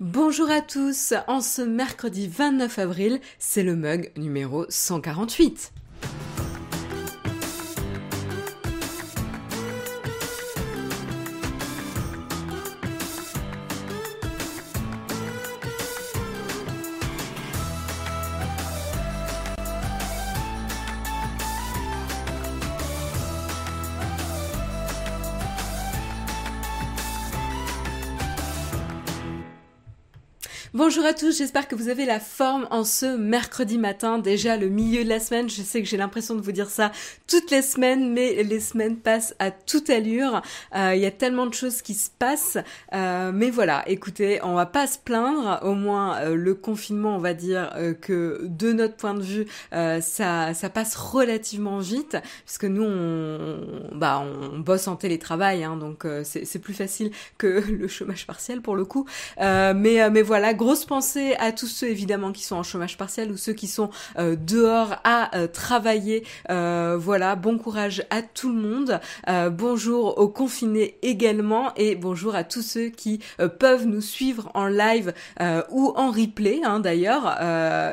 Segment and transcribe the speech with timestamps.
[0.00, 5.72] Bonjour à tous, en ce mercredi 29 avril, c'est le mug numéro 148.
[30.84, 34.68] Bonjour à tous, j'espère que vous avez la forme en ce mercredi matin, déjà le
[34.68, 35.48] milieu de la semaine.
[35.48, 36.90] Je sais que j'ai l'impression de vous dire ça
[37.28, 40.42] toutes les semaines, mais les semaines passent à toute allure.
[40.74, 42.58] Euh, il y a tellement de choses qui se passent,
[42.94, 45.60] euh, mais voilà, écoutez, on va pas se plaindre.
[45.62, 50.52] Au moins, euh, le confinement, on va dire que de notre point de vue, ça,
[50.52, 53.60] ça passe relativement vite, puisque nous, on,
[53.92, 58.74] bah, on bosse en télétravail, hein, donc c'est plus facile que le chômage partiel pour
[58.74, 59.06] le coup.
[59.38, 63.52] mais, mais voilà grosse à tous ceux évidemment qui sont en chômage partiel ou ceux
[63.52, 66.24] qui sont euh, dehors à euh, travailler.
[66.48, 69.00] Euh, voilà, bon courage à tout le monde.
[69.50, 73.20] bonjour aux confinés également et bonjour à tous ceux qui
[73.58, 75.12] peuvent nous suivre en live
[75.70, 77.36] ou en replay hein, d'ailleurs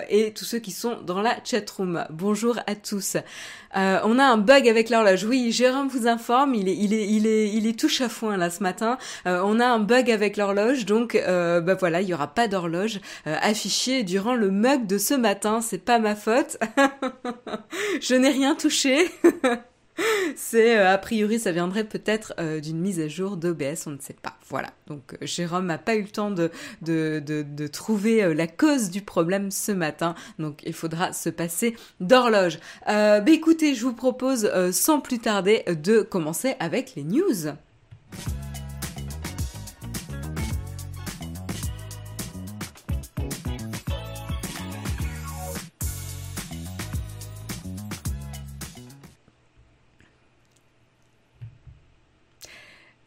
[0.09, 2.05] et tous ceux qui sont dans la chatroom.
[2.09, 3.17] Bonjour à tous.
[3.75, 5.23] Euh, on a un bug avec l'horloge.
[5.23, 8.49] Oui, Jérôme vous informe, il est, il est, il est, il est tout chafouin là
[8.49, 8.97] ce matin.
[9.27, 12.47] Euh, on a un bug avec l'horloge, donc euh, bah voilà, il y aura pas
[12.47, 15.61] d'horloge affichée durant le mug de ce matin.
[15.61, 16.57] C'est pas ma faute.
[18.01, 19.09] Je n'ai rien touché.
[20.35, 23.99] C'est euh, a priori ça viendrait peut-être euh, d'une mise à jour d'OBS, on ne
[23.99, 24.35] sait pas.
[24.47, 24.69] Voilà.
[24.87, 26.51] Donc euh, Jérôme n'a pas eu le temps de,
[26.81, 30.15] de, de, trouver la cause du problème ce matin.
[30.39, 32.59] Donc il faudra se passer d'horloge.
[32.85, 37.53] bah écoutez, je vous propose sans plus tarder de commencer avec les news.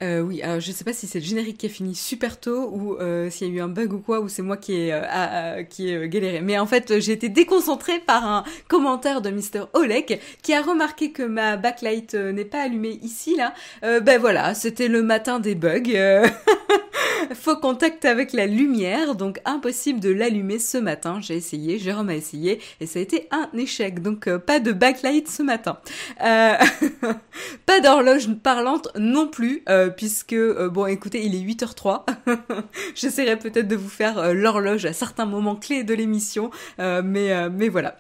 [0.03, 2.71] Euh, oui, alors je sais pas si c'est le générique qui a fini super tôt
[2.73, 4.93] ou euh, s'il y a eu un bug ou quoi, ou c'est moi qui ai,
[4.93, 6.41] euh, qui ai galéré.
[6.41, 9.67] Mais en fait, j'ai été déconcentrée par un commentaire de Mr.
[9.75, 13.55] Olek qui a remarqué que ma backlight n'est pas allumée ici, là.
[14.01, 15.83] ben voilà, c'était le matin des bugs.
[17.35, 21.19] Faux contact avec la lumière, donc impossible de l'allumer ce matin.
[21.21, 24.03] J'ai essayé, Jérôme a essayé, et ça a été un échec.
[24.03, 25.79] Donc pas de backlight ce matin.
[26.19, 29.65] pas d'horloge parlante non plus
[29.97, 32.05] puisque, euh, bon, écoutez, il est 8h03.
[32.95, 37.49] J'essaierai peut-être de vous faire euh, l'horloge à certains moments clés de l'émission, euh, mais,
[37.51, 37.97] mais voilà.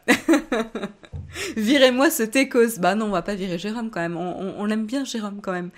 [1.57, 2.79] Virez-moi ce Técos.
[2.79, 4.17] Bah non, on va pas virer Jérôme quand même.
[4.17, 5.71] On, on l'aime bien, Jérôme, quand même.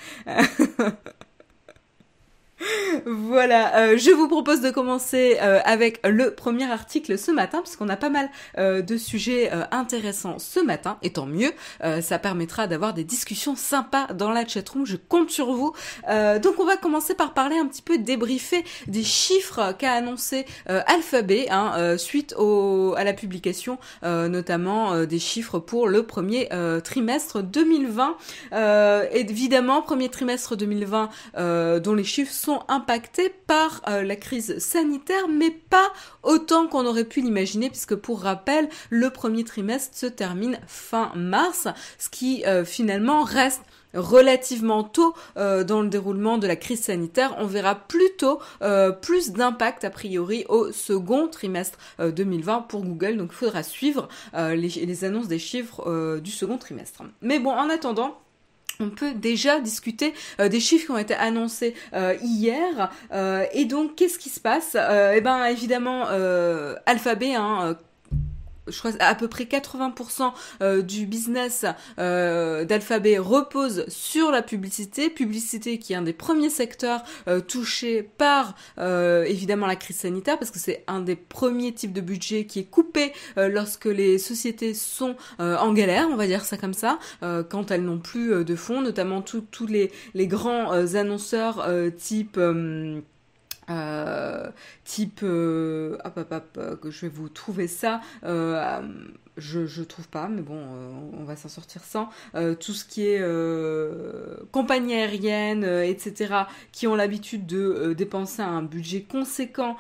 [3.07, 7.89] Voilà, euh, je vous propose de commencer euh, avec le premier article ce matin, puisqu'on
[7.89, 11.53] a pas mal euh, de sujets intéressants ce matin, et tant mieux,
[12.01, 15.73] ça permettra d'avoir des discussions sympas dans la chatroom, je compte sur vous.
[16.09, 21.47] donc on va commencer par parler un petit peu débriefer des chiffres qu'a annoncé Alphabet
[21.51, 22.35] hein, suite
[22.97, 26.49] à la publication notamment des chiffres pour le premier
[26.83, 28.17] trimestre 2020.
[29.13, 35.51] évidemment, premier trimestre 2020 dont les chiffres sont impactés par euh, la crise sanitaire, mais
[35.51, 35.93] pas
[36.23, 41.69] autant qu'on aurait pu l'imaginer, puisque pour rappel, le premier trimestre se termine fin mars,
[41.99, 43.63] ce qui euh, finalement reste
[43.95, 47.37] relativement tôt euh, dans le déroulement de la crise sanitaire.
[47.39, 48.41] On verra plutôt
[49.03, 53.17] plus d'impact a priori au second trimestre 2020 pour Google.
[53.17, 57.03] Donc il faudra suivre les, les, annonces des chiffres du second trimestre.
[57.23, 58.19] Mais bon, en attendant,
[58.81, 62.91] on peut déjà discuter euh, des chiffres qui ont été annoncés euh, hier.
[63.13, 64.75] Euh, et donc, qu'est-ce qui se passe?
[64.75, 66.07] Eh ben, évidemment,
[66.87, 67.77] Alphabet, hein,
[68.67, 70.33] je crois à peu près 80%
[70.63, 71.65] euh, du business
[71.99, 78.03] euh, d'Alphabet repose sur la publicité, publicité qui est un des premiers secteurs euh, touchés
[78.03, 82.61] par évidemment la crise sanitaire parce que c'est un des premiers types de budget qui
[82.61, 87.71] est coupé lorsque les sociétés sont en galère, on va dire ça comme ça, quand
[87.71, 91.67] elles n'ont plus de fonds, notamment tous les, les grands annonceurs
[91.97, 92.39] type
[93.71, 94.51] euh,
[94.85, 98.01] type euh, hop hop hop euh, que je vais vous trouver ça
[99.37, 100.61] je, je trouve pas mais bon
[101.19, 102.09] on va s'en sortir sans.
[102.61, 103.21] Tout ce qui est
[104.53, 109.77] compagnie aérienne etc qui ont l'habitude de dépenser un budget conséquent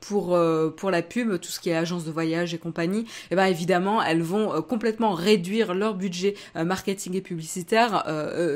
[0.00, 0.38] pour
[0.76, 3.46] pour la pub tout ce qui est agence de voyage et compagnie et eh ben
[3.46, 8.04] évidemment elles vont complètement réduire leur budget marketing et publicitaire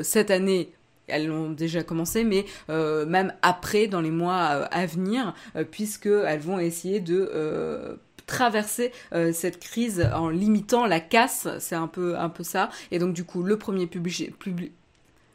[0.03, 0.73] cette année
[1.07, 5.33] elles ont déjà commencé, mais même après, dans les mois à venir,
[5.71, 8.91] puisqu'elles vont essayer de traverser
[9.33, 12.69] cette crise en limitant la casse, c'est un peu ça.
[12.91, 14.33] Et donc du coup, le premier public,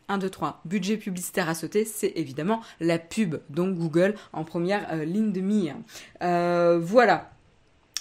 [0.08, 0.60] 1, 2, 3.
[0.64, 5.40] Budget publicitaire à sauter, c'est évidemment la pub, donc Google en première euh, ligne de
[5.40, 5.76] mire.
[6.22, 7.30] Euh, voilà.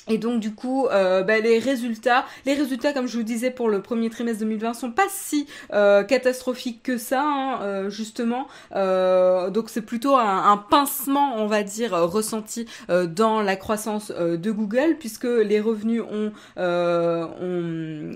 [0.09, 3.69] Et donc du coup, euh, bah, les résultats, les résultats comme je vous disais pour
[3.69, 8.48] le premier trimestre 2020 sont pas si euh, catastrophiques que ça, hein, euh, justement.
[8.75, 14.51] Euh, donc c'est plutôt un, un, pincement, on va dire, ressenti dans la croissance de
[14.51, 18.12] Google, puisque les revenus ont, ont,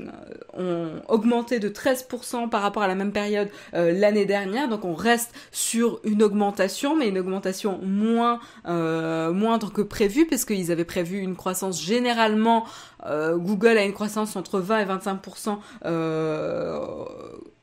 [0.57, 4.67] ont, augmenté de 13% par rapport à la même période l'année dernière.
[4.67, 10.85] Donc on reste sur une augmentation, mais une augmentation moins moindre que prévu, puisqu'ils avaient
[10.85, 12.65] prévu une croissance généralement,
[13.05, 16.79] euh, Google a une croissance entre 20 et 25% euh,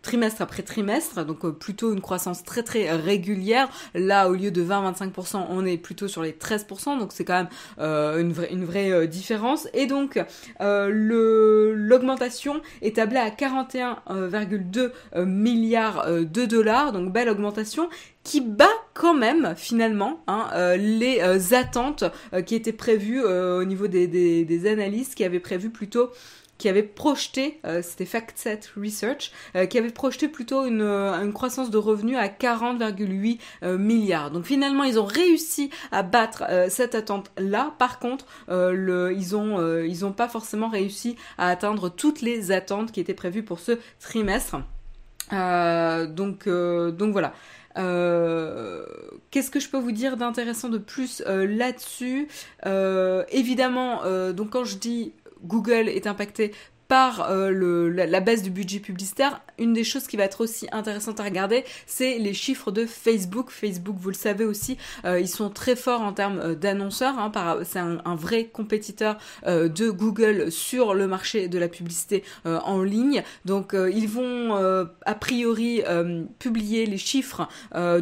[0.03, 3.69] trimestre après trimestre, donc euh, plutôt une croissance très très régulière.
[3.95, 7.49] Là, au lieu de 20-25%, on est plutôt sur les 13%, donc c'est quand même
[8.19, 9.69] une vraie, une vraie différence.
[9.75, 10.21] Et donc,
[10.61, 14.91] l'augmentation est tablée à 41,2
[15.25, 17.89] milliards de dollars, donc belle augmentation
[18.25, 18.67] qui bat
[18.99, 22.03] quand même finalement hein, euh, les euh, attentes
[22.35, 26.11] euh, qui étaient prévues au niveau des, des, analystes qui avaient prévu plutôt
[26.59, 29.31] qui avaient projeté, c'était FactSet Research,
[29.71, 34.33] qui avait projeté plutôt une, croissance de revenus à 40,8 milliards.
[34.33, 37.75] Donc finalement, ils ont réussi à battre cette attente-là.
[37.79, 42.99] Par contre, ils ont ils ont pas forcément réussi à atteindre toutes les attentes qui
[42.99, 44.57] étaient prévues pour ce trimestre.
[45.31, 47.35] donc voilà.
[47.79, 48.85] Euh,
[49.31, 52.29] qu'est-ce que je peux vous dire d'intéressant de plus euh, là-dessus?
[52.67, 54.03] Euh, Évidemment,
[54.33, 55.13] donc quand je dis
[55.45, 56.53] Google est impacté
[56.89, 61.21] par euh, la, baisse du budget publicitaire, une des choses qui va être aussi intéressante
[61.21, 63.51] à regarder, c'est les chiffres de Facebook.
[63.51, 67.19] Facebook, vous le savez aussi, euh, ils sont très forts en termes euh, d'annonceurs.
[67.19, 67.31] Hein,
[67.65, 73.23] c'est un, un, vrai compétiteur de Google sur le marché de la publicité en ligne.
[73.45, 75.83] Donc, ils vont a priori
[76.39, 77.49] publier les chiffres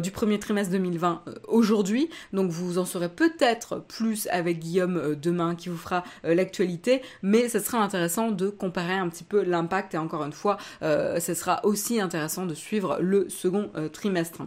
[0.01, 2.09] du premier trimestre 2020 aujourd'hui.
[2.31, 7.59] Donc, vous en saurez peut-être plus avec Guillaume demain qui vous fera l'actualité, mais ça
[7.59, 11.65] sera intéressant de comparer un petit peu l'impact et encore une fois, euh, ce sera
[11.65, 14.43] aussi intéressant de suivre le second euh, trimestre.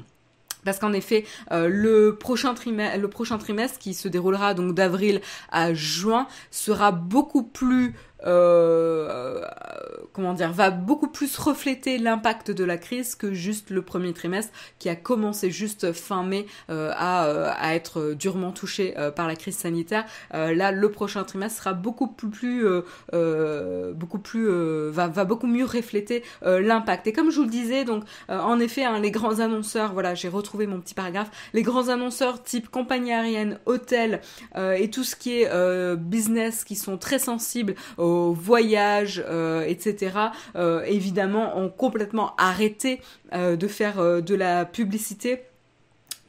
[0.65, 5.21] Parce qu'en effet, euh, le, prochain trimestre, le prochain trimestre, qui se déroulera donc d'avril
[5.51, 7.95] à juin, sera beaucoup plus
[8.27, 9.41] euh,
[10.13, 14.53] comment dire, va beaucoup plus refléter l'impact de la crise que juste le premier trimestre
[14.79, 19.37] qui a commencé juste fin mai euh, à, euh, à, être durement touché par la
[19.37, 20.05] crise sanitaire.
[20.33, 22.65] là, le prochain trimestre sera beaucoup plus,
[23.95, 24.49] beaucoup plus,
[24.91, 27.07] va, va beaucoup mieux refléter l'impact.
[27.07, 30.29] Et comme je vous le disais, donc en effet, hein, les grands annonceurs, voilà, j'ai
[30.29, 34.21] retrouvé mon petit paragraphe, les grands annonceurs type compagnie aérienne, hôtel
[34.57, 37.75] et tout ce qui est business qui sont très sensibles
[38.33, 40.13] voyages, euh, etc.,
[40.57, 43.01] euh, évidemment, ont complètement arrêté
[43.33, 45.43] euh, de faire de la publicité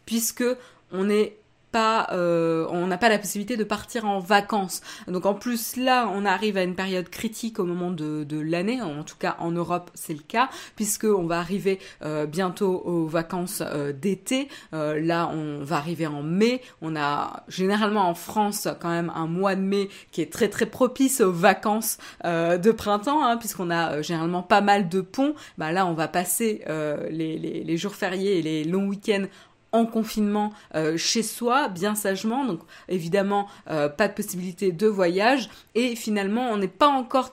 [0.05, 0.43] puisque
[0.91, 1.37] on est
[1.71, 4.81] pas, euh, on n'a pas la possibilité de partir en vacances.
[5.07, 8.81] Donc en plus là, on arrive à une période critique au moment de, de l'année,
[8.81, 13.07] en tout cas en Europe c'est le cas, puisque on va arriver euh, bientôt aux
[13.07, 14.47] vacances euh, d'été.
[14.73, 16.61] Euh, là, on va arriver en mai.
[16.81, 20.65] On a généralement en France quand même un mois de mai qui est très très
[20.65, 25.33] propice aux vacances euh, de printemps, hein, puisqu'on a généralement pas mal de ponts.
[25.57, 26.63] Bah là, on va passer
[27.09, 29.25] les, les, les jours fériés et les longs week-ends
[29.71, 32.45] en confinement euh, chez soi, bien sagement.
[32.45, 35.49] Donc évidemment, euh, pas de possibilité de voyage.
[35.75, 37.31] Et finalement, on n'est pas encore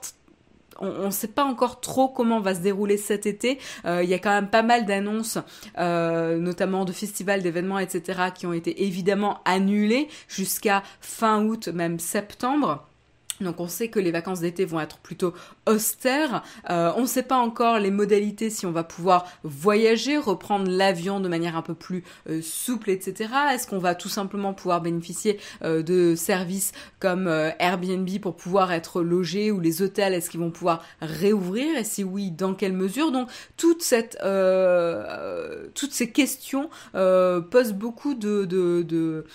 [0.81, 3.59] on ne sait pas encore trop comment va se dérouler cet été.
[3.83, 5.37] Euh, il y a quand même pas mal d'annonces,
[5.75, 12.88] notamment de festivals, d'événements, etc., qui ont été évidemment annulés jusqu'à fin août, même septembre.
[13.41, 15.33] Donc on sait que les vacances d'été vont être plutôt
[15.65, 16.43] austères.
[16.69, 21.19] Euh, on ne sait pas encore les modalités si on va pouvoir voyager, reprendre l'avion
[21.19, 23.29] de manière un peu plus euh, souple, etc.
[23.53, 27.27] Est-ce qu'on va tout simplement pouvoir bénéficier euh, de services comme
[27.59, 31.77] Airbnb pour pouvoir être logé ou les hôtels, est-ce qu'ils vont pouvoir réouvrir?
[31.77, 33.11] Et si oui, dans quelle mesure?
[33.11, 34.07] Donc toutes ces
[36.11, 39.25] questions posent beaucoup de,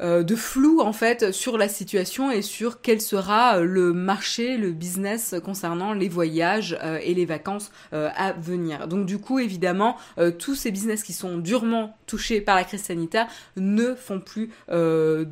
[0.00, 4.72] de flou en fait sur la situation et sur quel sera euh, le marché, le
[4.72, 8.88] business concernant les voyages euh, et les vacances à venir.
[8.88, 9.96] Donc du coup évidemment
[10.38, 13.26] tous ces business qui sont durement touchés par la crise sanitaire
[13.56, 15.24] ne font plus de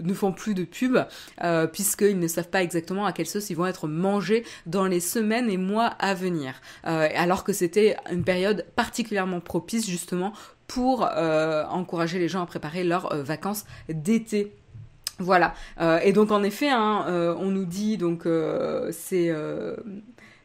[0.00, 0.98] ne font plus de pub
[1.72, 5.50] puisqu'ils ne savent pas exactement à quelle sauce ils vont être mangés dans les semaines
[5.50, 6.54] et mois à venir.
[6.82, 10.32] alors que c'était une période particulièrement propice justement
[10.68, 14.52] pour euh, encourager les gens à préparer leurs euh, vacances d'été.
[15.18, 15.54] Voilà.
[15.80, 17.06] Euh, et donc en effet, hein,
[17.40, 18.28] on nous dit donc
[18.92, 19.34] c'est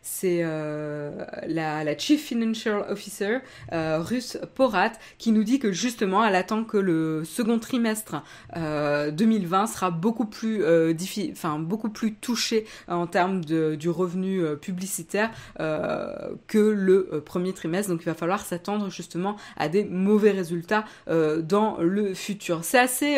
[0.03, 1.11] c'est euh,
[1.47, 3.37] la, Chief Financial Officer
[3.71, 8.21] euh, russe Porat qui nous dit que justement elle attend que le second trimestre
[8.57, 10.93] euh, 2020 sera beaucoup plus euh,
[11.31, 17.89] enfin beaucoup plus touché en termes de, du revenu euh, publicitaire que le premier trimestre.
[17.89, 22.63] Donc il va falloir s'attendre justement à des mauvais résultats dans le futur.
[22.63, 23.17] C'est assez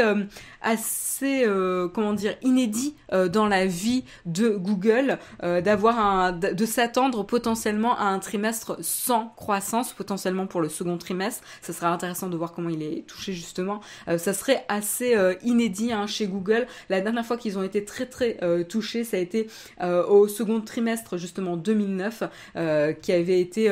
[0.62, 1.46] assez
[1.94, 6.32] comment dire inédit dans la vie de Google d'avoir un
[6.76, 11.42] s'attendre potentiellement à un trimestre sans croissance, potentiellement pour le second trimestre.
[11.62, 13.80] Ça sera intéressant de voir comment il est touché justement.
[14.10, 16.68] Euh, ça serait assez euh, inédit hein, chez Google.
[16.90, 19.48] La dernière fois qu'ils ont été très très euh, touchés, ça a été
[19.82, 22.24] au second trimestre justement 2009,
[23.02, 23.72] qui avait été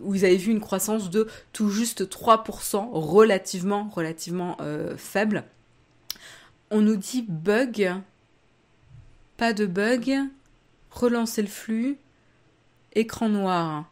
[0.00, 4.56] où ils avaient vu une croissance de tout juste 3%, relativement relativement
[4.96, 5.44] faible.
[6.70, 7.92] On nous dit bug,
[9.36, 10.12] pas de bug,
[10.90, 11.98] relancer le flux,
[12.96, 13.84] écran noir,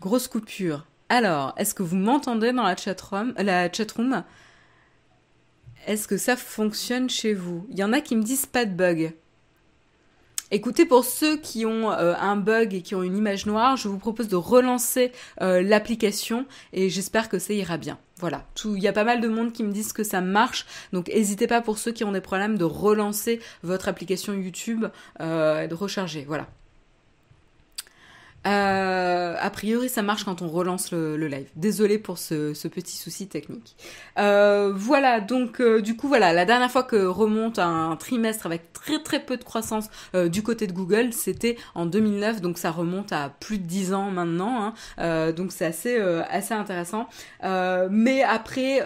[0.00, 0.86] grosse coupure.
[1.08, 4.22] Alors, est-ce que vous m'entendez dans la chatroom, la chatroom
[5.86, 7.66] Est-ce que ça fonctionne chez vous?
[7.70, 9.14] Il y en a qui me disent pas de bug.
[10.50, 13.88] Écoutez, pour ceux qui ont euh, un bug et qui ont une image noire, je
[13.88, 17.98] vous propose de relancer euh, l'application et j'espère que ça ira bien.
[18.18, 21.08] Voilà, il y a pas mal de monde qui me disent que ça marche, donc
[21.08, 24.84] n'hésitez pas pour ceux qui ont des problèmes de relancer votre application YouTube
[25.20, 26.26] euh, et de recharger.
[26.28, 26.46] Voilà.
[28.46, 31.48] Euh, a priori, ça marche quand on relance le, live.
[31.56, 33.76] Désolée pour ce, petit souci technique.
[34.18, 38.72] Euh, voilà, donc euh, du coup, voilà, la dernière fois que remonte un trimestre avec
[38.72, 39.88] très très peu de croissance
[40.30, 44.10] du côté de Google, c'était en 2009, donc ça remonte à plus de 10 ans
[44.10, 44.74] maintenant.
[44.98, 45.32] Hein.
[45.32, 47.08] donc c'est assez assez intéressant.
[47.42, 48.80] mais après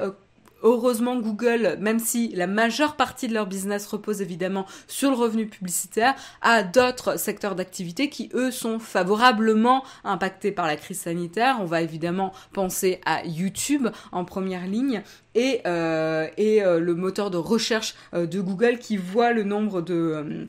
[0.67, 5.47] Heureusement, Google, même si la majeure partie de leur business repose évidemment sur le revenu
[5.47, 11.59] publicitaire, a d'autres secteurs d'activité qui, eux, sont favorablement impactés par la crise sanitaire.
[11.61, 15.05] On va évidemment penser à YouTube en première ligne
[15.37, 19.83] et, euh, et euh, le moteur de recherche euh, de Google qui voit le nombre
[19.83, 20.49] de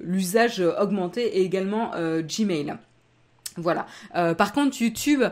[0.00, 1.90] l'usage augmenter et également
[2.22, 2.78] Gmail.
[3.58, 3.86] Voilà.
[4.14, 5.22] par contre, YouTube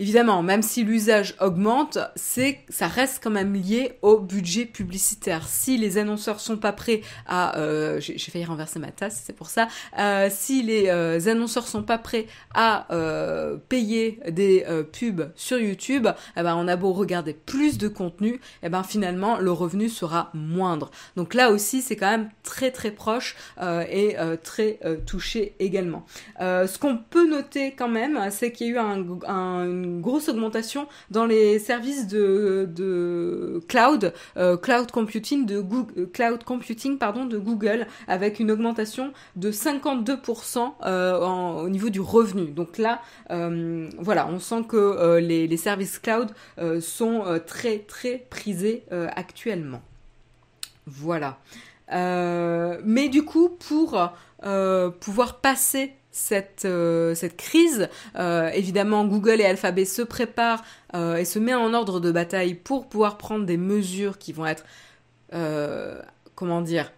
[0.00, 5.46] Évidemment, même si l'usage augmente, ça reste quand même lié au budget publicitaire.
[5.46, 9.50] Si les annonceurs sont pas prêts à, euh, j'ai failli renverser ma tasse, c'est pour
[9.50, 9.68] ça.
[10.00, 12.88] Euh, si les euh, annonceurs sont pas prêts à
[13.68, 18.68] payer des pubs sur YouTube, eh ben on a beau regarder plus de contenu, eh
[18.68, 20.90] ben finalement le revenu sera moindre.
[21.16, 26.04] Donc là aussi, c'est quand même très très proche et très touché également.
[26.40, 30.86] ce qu'on peut noter quand même, c'est qu'il y a eu un, un grosse augmentation
[31.10, 37.24] dans les services de, de cloud, euh, cloud computing de Google, euh, cloud computing pardon
[37.24, 42.46] de Google, avec une augmentation de 52% euh, au niveau du revenu.
[42.46, 43.00] Donc là,
[43.98, 46.30] voilà, on sent que les, les, services cloud
[46.80, 49.82] sont très très prisés actuellement.
[50.86, 51.38] Voilà.
[51.90, 54.12] mais du coup, pour
[55.00, 57.88] pouvoir passer cette, euh, cette crise.
[58.16, 60.62] Euh, évidemment, Google et Alphabet se préparent
[60.94, 64.46] euh, et se mettent en ordre de bataille pour pouvoir prendre des mesures qui vont
[64.46, 64.64] être,
[66.36, 66.92] comment dire,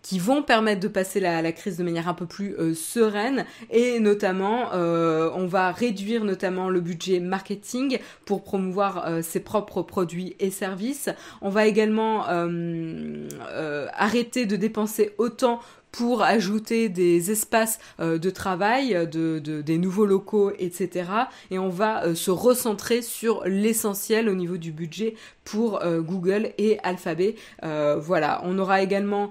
[0.00, 4.72] qui vont permettre de passer la, crise de manière un peu plus sereine et notamment
[4.72, 11.10] on va réduire notamment le budget marketing pour promouvoir ses propres produits et services.
[11.42, 12.24] On va également
[13.92, 15.60] arrêter de dépenser autant
[15.94, 21.08] pour ajouter des espaces euh, de travail, de, des nouveaux locaux, etc.
[21.52, 26.50] Et on va euh, se recentrer sur l'essentiel au niveau du budget pour euh, Google
[26.58, 27.36] et Alphabet.
[27.62, 29.30] voilà, on aura également...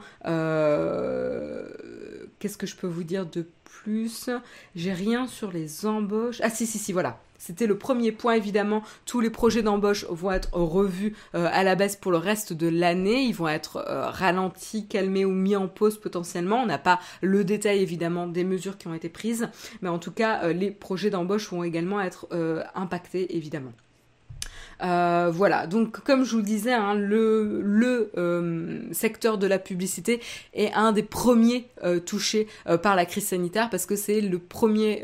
[2.40, 4.30] Qu'est-ce que je peux vous dire de plus?
[4.74, 6.40] J'ai rien sur les embauches.
[6.42, 7.20] Ah si, si, si, voilà.
[7.46, 8.84] C'était le premier point, évidemment.
[9.06, 12.70] Tous les projets d'embauche vont être revus euh, à la baisse pour le reste de
[12.70, 13.24] l'année.
[13.24, 16.62] Ils vont être euh, ralentis, calmés ou mis en pause potentiellement.
[16.64, 19.50] On n'a pas le détail, évidemment, des mesures qui ont été prises.
[19.82, 22.30] Mais en tout cas, euh, les projets d'embauche vont également être
[22.76, 23.74] impactés, évidemment.
[24.82, 30.22] Euh, voilà, donc comme je vous le disais, hein, le, euh, secteur de la publicité
[30.54, 32.48] est un des premiers euh, touchés
[32.82, 35.04] par la crise sanitaire parce que c'est le premier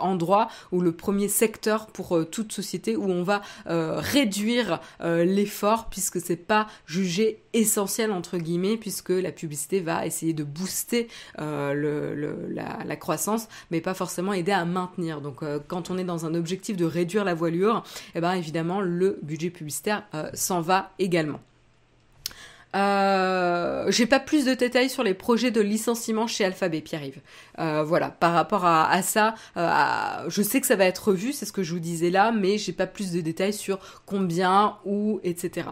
[0.00, 6.36] endroit ou le premier secteur pour toute société où on va réduire l'effort puisque c'est
[6.36, 13.80] pas jugé essentiel entre guillemets puisque la publicité va essayer de booster la, croissance mais
[13.80, 15.20] pas forcément aider à maintenir.
[15.20, 17.82] Donc quand on est dans un objectif de réduire la voilure,
[18.14, 21.40] eh ben évidemment le budget publicitaire euh, s'en va également.
[22.74, 27.20] Euh, j'ai pas plus de détails sur les projets de licenciement chez Alphabet, Pierre-Yves.
[27.58, 31.52] Euh, voilà, par rapport à, ça, je sais que ça va être revu, c'est ce
[31.52, 35.68] que je vous disais là, mais j'ai pas plus de détails sur combien, où, etc.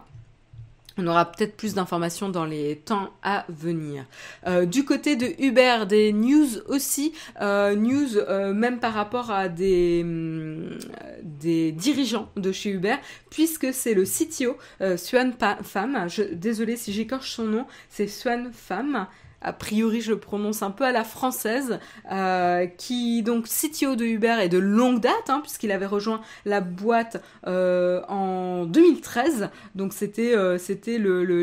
[1.00, 4.04] On aura peut-être plus d'informations dans les temps à venir.
[4.47, 9.49] Euh, du côté de Uber, des news aussi, euh, news euh, même par rapport à
[9.49, 10.78] des, hum,
[11.23, 12.97] des dirigeants de chez Uber,
[13.30, 14.59] puisque c'est le CTO,
[14.97, 19.07] Swan Pham, désolé si j'écorche son nom, c'est Swan Pham,
[19.42, 21.78] a priori je le prononce un peu à la française,
[22.11, 26.61] euh, qui donc CTO de Uber est de longue date, hein, puisqu'il avait rejoint la
[26.61, 30.59] boîte euh, en 2013, donc c'était euh,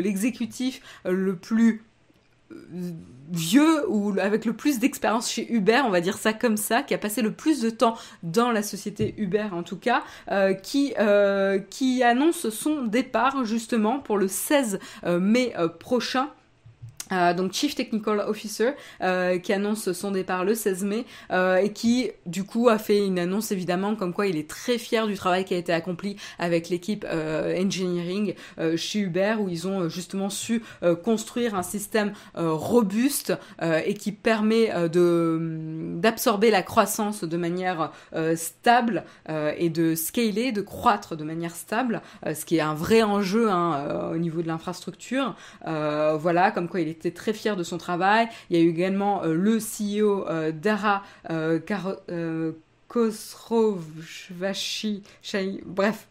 [0.00, 1.82] l'exécutif le, plus
[3.30, 6.94] vieux ou avec le plus d'expérience chez Uber, on va dire ça comme ça, qui
[6.94, 10.02] a passé le plus de temps dans la société Uber en tout cas,
[10.62, 10.94] qui
[12.02, 16.30] annonce son départ justement pour le 16 mai prochain
[17.12, 18.70] euh, donc Chief Technical Officer
[19.02, 23.04] euh, qui annonce son départ le 16 mai euh, et qui du coup a fait
[23.04, 26.16] une annonce évidemment comme quoi il est très fier du travail qui a été accompli
[26.38, 28.34] avec l'équipe engineering
[28.76, 30.62] chez Uber où ils ont justement su
[31.04, 37.92] construire un système robuste et qui permet de d'absorber la croissance de manière
[38.34, 43.50] stable et de scaler, de croître de manière stable, ce qui est un vrai enjeu
[43.50, 45.36] hein, au niveau de l'infrastructure.
[45.64, 48.28] voilà, comme quoi il est très fier de son travail.
[48.50, 51.58] Il y a eu également euh, le CEO euh, Dara euh,
[52.88, 55.02] Khosrovshahi,
[55.66, 56.07] bref,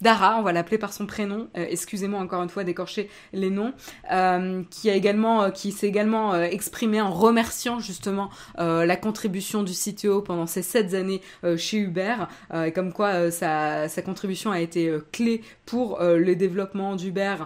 [0.00, 3.72] Dara, on va l'appeler par son prénom, euh, excusez-moi encore une fois d'écorcher les noms,
[4.12, 9.72] euh, qui a également, euh, qui s'est également exprimé en remerciant justement la contribution du
[9.72, 11.20] CTO pendant ces sept années
[11.56, 12.14] chez Uber,
[12.54, 17.36] et comme quoi sa, sa, contribution a été clé pour le développement d'Uber,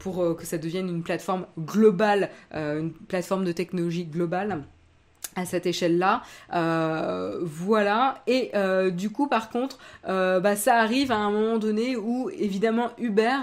[0.00, 4.64] pour que ça devienne une plateforme globale, une plateforme de technologie globale
[5.44, 6.22] cette échelle-là.
[6.54, 8.22] Euh, voilà.
[8.26, 12.30] Et euh, du coup, par contre, euh, bah, ça arrive à un moment donné où,
[12.30, 13.36] évidemment, Uber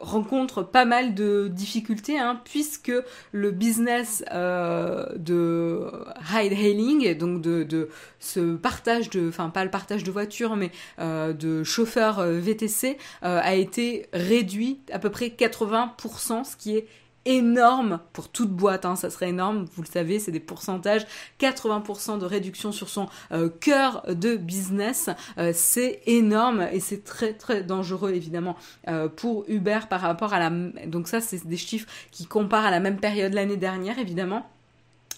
[0.00, 2.92] rencontre pas mal de difficultés, hein, puisque
[3.32, 10.10] le business de ride-hailing, donc de, de, ce partage de, enfin pas le partage de
[10.10, 16.86] voitures, mais de chauffeurs VTC, a été réduit à peu près 80%, ce qui est
[17.24, 21.06] énorme pour toute boîte, hein, ça serait énorme, vous le savez, c'est des pourcentages,
[21.40, 27.32] 80% de réduction sur son euh, cœur de business, euh, c'est énorme et c'est très
[27.34, 28.56] très dangereux évidemment
[28.88, 30.50] euh, pour Uber par rapport à la...
[30.86, 34.48] Donc ça c'est des chiffres qui comparent à la même période l'année dernière évidemment.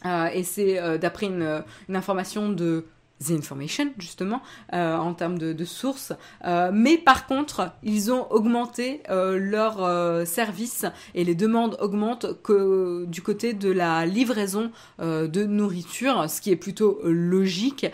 [0.04, 2.84] et c'est d'après une, une information de
[3.24, 6.12] The Information, justement, euh, en termes de, sources.
[6.44, 10.84] Euh, mais par contre, ils ont augmenté euh, leurs services
[11.14, 16.56] et les demandes augmentent que du côté de la livraison de nourriture, ce qui est
[16.56, 17.86] plutôt logique.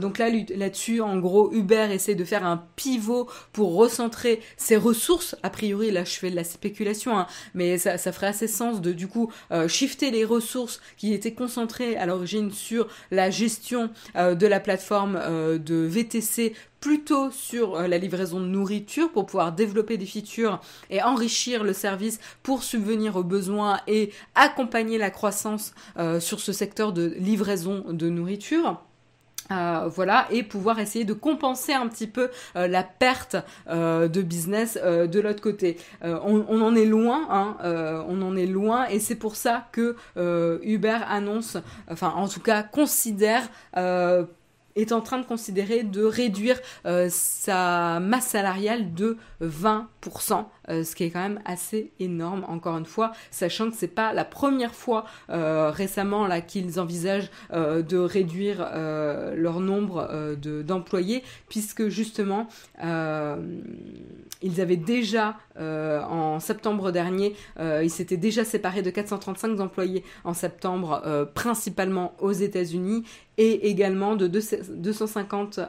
[0.00, 5.36] donc là, là-dessus, en gros, Uber essaie de faire un pivot pour recentrer ses ressources.
[5.42, 8.92] A priori, là, je fais de la spéculation, hein, mais ça ferait assez sens de,
[8.92, 9.30] du coup,
[9.68, 15.58] shifter les ressources qui étaient concentrées à l'origine sur la gestion de la plateforme euh,
[15.58, 21.00] de VTC plutôt sur euh, la livraison de nourriture pour pouvoir développer des features et
[21.02, 26.92] enrichir le service pour subvenir aux besoins et accompagner la croissance euh, sur ce secteur
[26.92, 28.82] de livraison de nourriture.
[29.50, 33.36] voilà, et pouvoir essayer de compenser un petit peu la perte
[33.68, 35.76] de business de l'autre côté.
[36.02, 39.96] On, en est loin, hein, on en est loin, et c'est pour ça que
[40.62, 41.58] Uber annonce,
[41.90, 43.46] enfin en tout cas considère
[44.76, 50.94] est en train de considérer de réduire euh, sa masse salariale de 20%, euh, ce
[50.94, 54.74] qui est quand même assez énorme, encore une fois, sachant que c'est pas la première
[54.74, 58.58] fois euh, récemment là qu'ils envisagent de réduire
[59.36, 62.48] leur nombre d'employés, puisque justement
[62.82, 71.30] ils avaient déjà en septembre dernier, ils s'étaient déjà séparés de 435 employés en septembre,
[71.34, 73.04] principalement aux États-Unis,
[73.38, 75.60] et également de 250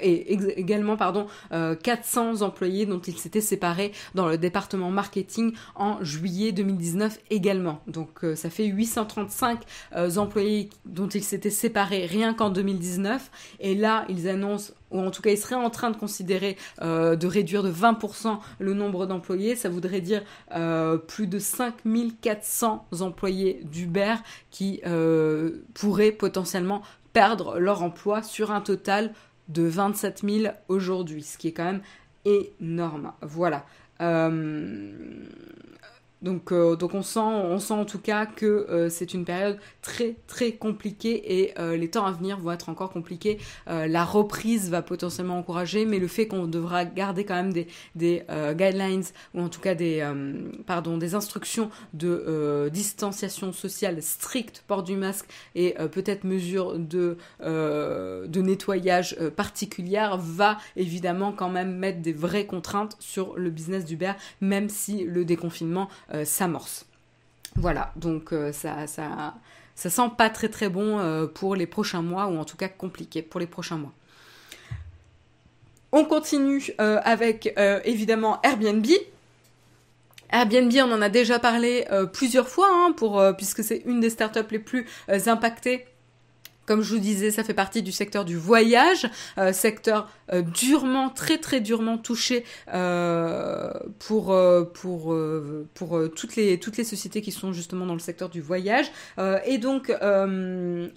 [0.00, 6.52] et également pardon 400 employés dont il s'était séparé dans le département marketing en juillet
[6.52, 7.80] 2019 également.
[7.86, 9.60] Donc ça fait 835
[10.16, 15.22] employés dont il s'était séparé rien qu'en 2019 et là ils annoncent ou en tout
[15.22, 19.56] cas ils seraient en train de considérer euh, de réduire de 20% le nombre d'employés,
[19.56, 20.22] ça voudrait dire
[20.54, 24.14] euh, plus de 5400 employés d'Uber
[24.50, 29.12] qui euh, pourraient potentiellement perdre leur emploi sur un total
[29.48, 31.82] de 27 000 aujourd'hui, ce qui est quand même
[32.24, 33.12] énorme.
[33.22, 33.64] Voilà.
[36.26, 39.60] Donc, euh, donc on sent, on sent en tout cas que euh, c'est une période
[39.80, 43.38] très très compliquée et euh, les temps à venir vont être encore compliqués.
[43.68, 48.24] la reprise va potentiellement encourager, mais le fait qu'on devra garder quand même des, des
[48.54, 50.04] guidelines ou en tout cas des,
[50.66, 58.40] pardon, des instructions de distanciation sociale strictes, port du masque et peut-être mesures de, de
[58.40, 64.68] nettoyage particulières va évidemment quand même mettre des vraies contraintes sur le business d'Uber, même
[64.68, 65.88] si le déconfinement
[66.24, 66.86] s'amorce.
[67.56, 69.34] Voilà, donc euh, ça, ça,
[69.74, 72.68] ça sent pas très très bon euh, pour les prochains mois, ou en tout cas
[72.68, 73.92] compliqué pour les prochains mois.
[75.92, 78.84] On continue avec évidemment Airbnb.
[80.30, 84.50] Airbnb, on en a déjà parlé plusieurs fois, hein, pour, puisque c'est une des startups
[84.50, 85.86] les plus impactées
[86.66, 91.08] comme je vous disais, ça fait partie du secteur du voyage, euh, secteur euh, durement,
[91.08, 94.36] très très durement touché euh, pour
[94.74, 95.16] pour
[95.74, 98.90] pour toutes les toutes les sociétés qui sont justement dans le secteur du voyage.
[99.46, 99.92] et donc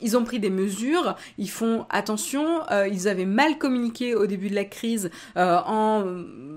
[0.02, 2.62] ils ont pris des mesures, ils font attention.
[2.92, 6.04] ils avaient mal communiqué au début de la crise en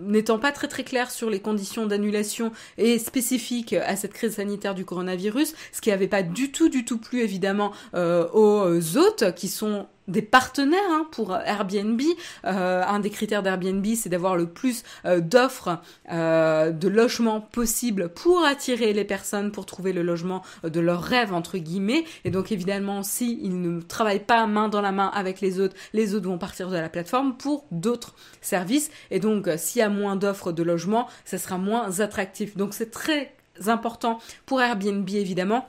[0.07, 4.75] n'étant pas très très clair sur les conditions d'annulation et spécifiques à cette crise sanitaire
[4.75, 9.02] du coronavirus, ce qui n'avait pas du tout du tout plu évidemment aux autres
[9.35, 12.01] qui sont des partenaires hein, pour Airbnb.
[12.45, 15.79] Euh, un des critères d'Airbnb, c'est d'avoir le plus euh, d'offres
[16.11, 21.33] euh, de logements possibles pour attirer les personnes, pour trouver le logement de leur rêve
[21.33, 22.05] entre guillemets.
[22.25, 25.77] Et donc évidemment, si ils ne travaillent pas main dans la main avec les autres,
[25.93, 28.91] les autres vont partir de la plateforme pour d'autres services.
[29.11, 32.57] Et donc, s'il y a moins d'offres de logements, ça sera moins attractif.
[32.57, 33.35] Donc c'est très
[33.67, 35.69] important pour Airbnb évidemment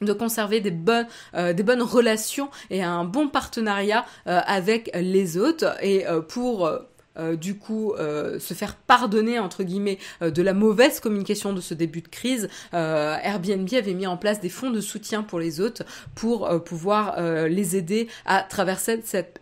[0.00, 5.38] de conserver des bonnes euh, des bonnes relations et un bon partenariat euh, avec les
[5.38, 6.70] autres et euh, pour
[7.34, 12.06] du coup se faire pardonner entre guillemets de la mauvaise communication de ce début de
[12.06, 15.82] crise, Airbnb avait mis en place des fonds de soutien pour les autres
[16.14, 19.40] pour pouvoir les aider à traverser cette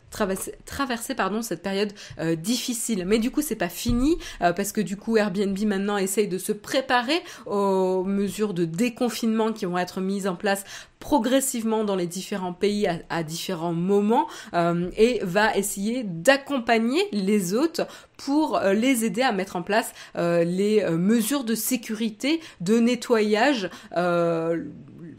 [0.64, 3.04] traverser, pardon, cette période euh, difficile.
[3.06, 6.38] Mais du coup, c'est pas fini euh, parce que du coup, Airbnb maintenant essaye de
[6.38, 10.64] se préparer aux mesures de déconfinement qui vont être mises en place
[10.98, 17.86] progressivement dans les différents pays à, différents moments euh, et va essayer d'accompagner les autres
[18.16, 23.68] pour les aider à mettre en place les mesures de sécurité, de nettoyage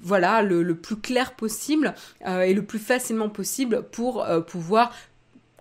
[0.01, 1.93] voilà, le, plus clair possible
[2.25, 4.93] euh, et le plus facilement possible pour euh, pouvoir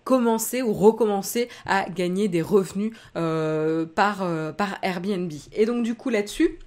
[0.04, 4.24] commencer ou recommencer à gagner des revenus euh, par,
[4.56, 5.32] par Airbnb.
[5.52, 6.58] Et donc du coup là-dessus,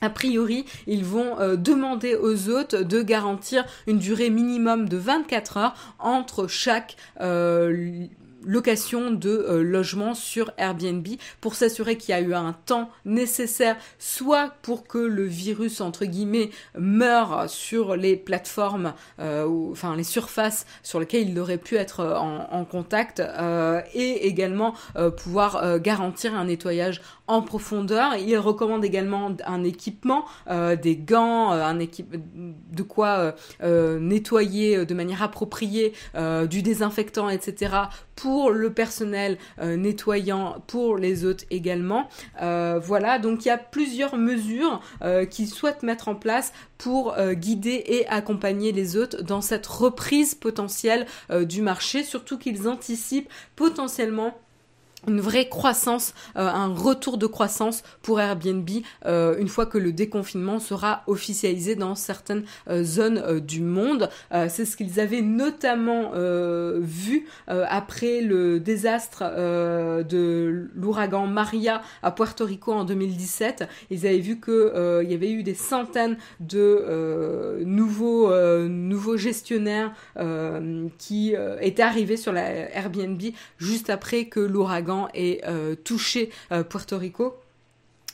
[0.00, 5.94] a priori, ils vont demander aux hôtes de garantir une durée minimum de 24 heures
[5.98, 6.96] entre chaque
[8.44, 11.06] location de euh, logements sur Airbnb
[11.40, 16.04] pour s'assurer qu'il y a eu un temps nécessaire soit pour que le virus entre
[16.04, 21.76] guillemets meure sur les plateformes euh, ou enfin les surfaces sur lesquelles il aurait pu
[21.76, 23.22] être euh, en, contact
[23.94, 24.74] et également
[25.16, 27.00] pouvoir garantir un nettoyage
[27.30, 28.16] en profondeur.
[28.16, 30.24] Il recommande également un équipement,
[30.82, 35.92] des gants, un équipe de quoi nettoyer de manière appropriée,
[36.48, 37.74] du désinfectant, etc.
[38.16, 42.08] pour le personnel nettoyant, pour les hôtes également.
[42.40, 44.80] voilà, donc il y a plusieurs mesures
[45.30, 51.06] qu'ils souhaitent mettre en place pour guider et accompagner les hôtes dans cette reprise potentielle
[51.42, 54.34] du marché, surtout qu'ils anticipent potentiellement
[55.08, 58.68] une vraie croissance, euh, un retour de croissance pour Airbnb
[59.06, 64.08] euh, une fois que le déconfinement sera officialisé dans certaines euh, zones du monde.
[64.48, 66.12] C'est ce qu'ils avaient notamment
[66.80, 73.68] vu après le désastre de l'ouragan Maria à Puerto Rico en 2017.
[73.90, 78.32] Ils avaient vu que il y avait eu des centaines de nouveaux
[78.68, 79.92] nouveaux gestionnaires
[80.98, 83.22] qui étaient arrivés sur la Airbnb
[83.58, 87.36] juste après que l'ouragan et euh, touché euh, Puerto Rico.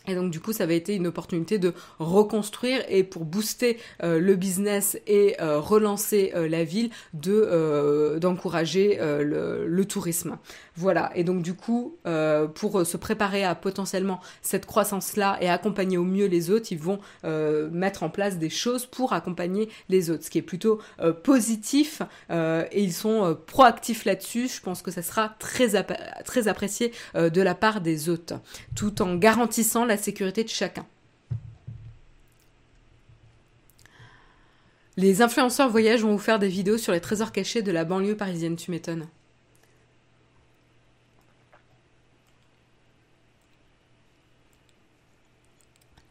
[0.08, 4.20] Et donc du coup, ça avait été une opportunité de reconstruire et pour booster euh,
[4.20, 10.38] le business et relancer la ville, de d'encourager le, tourisme.
[10.76, 11.10] Voilà.
[11.14, 11.96] Et donc du coup,
[12.54, 16.98] pour se préparer à potentiellement cette croissance-là et accompagner au mieux les autres, ils vont
[17.24, 20.80] mettre en place des choses pour accompagner les autres, ce qui est plutôt
[21.22, 22.02] positif.
[22.30, 24.48] et ils sont proactifs là-dessus.
[24.48, 25.82] Je pense que ça sera très
[26.24, 28.34] très apprécié de la part des hôtes,
[28.74, 30.84] tout en garantissant la sécurité de chacun.
[34.98, 38.16] Les influenceurs voyage vont vous faire des vidéos sur les trésors cachés de la banlieue
[38.16, 39.06] parisienne, tu m'étonnes.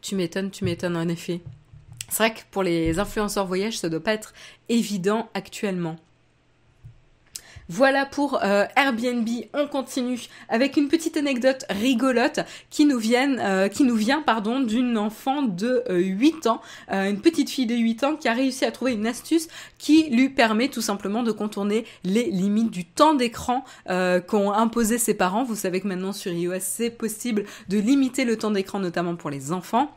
[0.06, 1.40] Tu m'étonnes, tu m'étonnes en effet.
[2.08, 4.34] C'est vrai que pour les influenceurs voyage, ça doit pas être
[4.68, 5.96] évident actuellement.
[7.68, 9.28] Voilà pour euh, Airbnb.
[9.52, 14.60] On continue avec une petite anecdote rigolote qui nous vient, euh, qui nous vient pardon,
[14.60, 18.64] d'une enfant de 8 euh, ans, une petite fille de 8 ans qui a réussi
[18.64, 19.48] à trouver une astuce
[19.78, 25.14] qui lui permet tout simplement de contourner les limites du temps d'écran qu'ont imposé ses
[25.14, 25.44] parents.
[25.44, 29.30] Vous savez que maintenant sur iOS c'est possible de limiter le temps d'écran notamment pour
[29.30, 29.90] les enfants.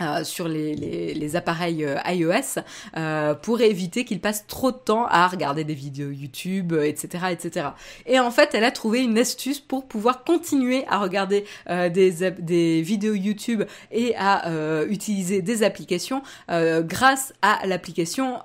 [0.00, 2.60] Euh, sur les, les, appareils euh, iOS
[2.96, 7.68] euh, pour éviter qu'ils passent trop de temps à regarder des vidéos YouTube, etc., etc.
[8.06, 12.82] Et en fait, elle a trouvé une astuce pour pouvoir continuer à regarder des, des
[12.82, 14.50] vidéos YouTube et à
[14.88, 18.40] utiliser des applications grâce à l'application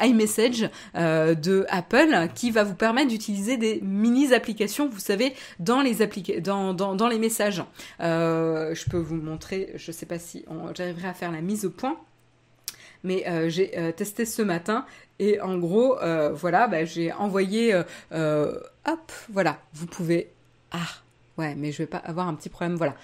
[0.00, 5.94] iMessage de Apple qui va vous permettre d'utiliser des mini applications, vous savez, dans les
[6.40, 7.62] dans, dans, dans les messages.
[8.00, 11.70] je peux vous montrer, je sais pas si on, j'arriverai à faire la mise au
[11.70, 11.96] point.
[13.04, 14.86] Mais euh, j'ai euh, testé ce matin
[15.18, 20.30] et en gros, euh, voilà, bah, j'ai envoyé, hop, voilà, vous pouvez,
[20.70, 20.78] ah,
[21.38, 22.94] ouais, mais je vais pas avoir un petit problème, voilà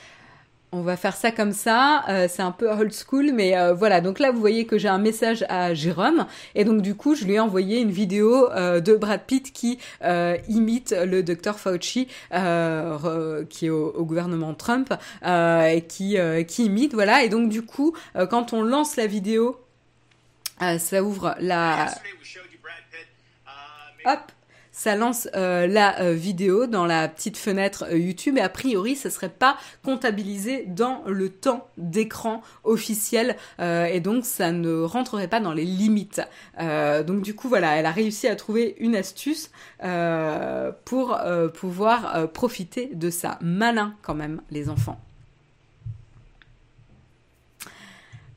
[0.73, 2.05] on va faire ça comme ça.
[2.09, 4.01] Euh, c'est un peu old school, mais euh, voilà.
[4.01, 7.25] Donc là, vous voyez que j'ai un message à Jérôme, et donc du coup, je
[7.25, 9.79] lui ai envoyé une vidéo euh, de Brad Pitt qui
[10.49, 14.93] imite le docteur Fauci, qui est au, gouvernement Trump,
[15.25, 17.23] et qui qui imite, voilà.
[17.25, 17.95] Et donc du coup,
[18.31, 19.61] quand on lance la vidéo,
[20.79, 21.87] ça ouvre la.
[24.05, 24.33] Hop
[24.79, 28.95] ça lance euh, la euh, vidéo dans la petite fenêtre euh, YouTube et a priori
[28.95, 35.41] ça serait pas comptabilisé dans le temps d'écran officiel et donc ça ne rentrerait pas
[35.41, 36.21] dans les limites.
[36.59, 39.51] donc du coup voilà, elle a réussi à trouver une astuce
[40.85, 41.19] pour
[41.55, 43.39] pouvoir profiter de ça.
[43.41, 45.01] Malin quand même les enfants.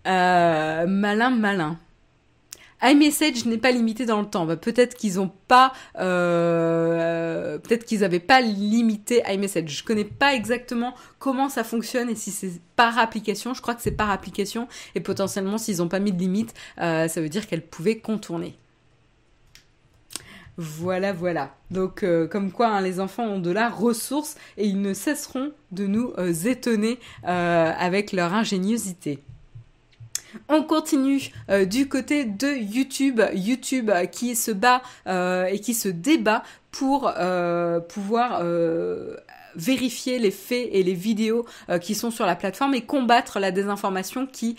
[0.06, 1.78] malin, malin
[2.84, 4.46] iMessage n'est pas limité dans le temps.
[4.46, 9.70] Bah, peut-être qu'ils ont pas, euh, peut-être qu'ils avaient pas limité iMessage.
[9.70, 13.54] Je connais pas exactement comment ça fonctionne et si c'est par application.
[13.54, 17.08] Je crois que c'est par application et potentiellement s'ils ont pas mis de limite, euh,
[17.08, 18.58] ça veut dire qu'elles pouvaient contourner.
[20.58, 21.56] Voilà, voilà.
[21.72, 25.54] Donc, euh, comme quoi, hein, les enfants ont de la ressource et ils ne cesseront
[25.72, 26.14] de nous
[26.46, 29.24] étonner avec leur ingéniosité.
[30.50, 35.74] On continue euh, du côté de YouTube, YouTube euh, qui se bat euh, et qui
[35.74, 37.12] se débat pour
[37.90, 38.42] pouvoir
[39.56, 41.46] vérifier les faits et les vidéos
[41.82, 44.56] qui sont sur la plateforme et combattre la désinformation qui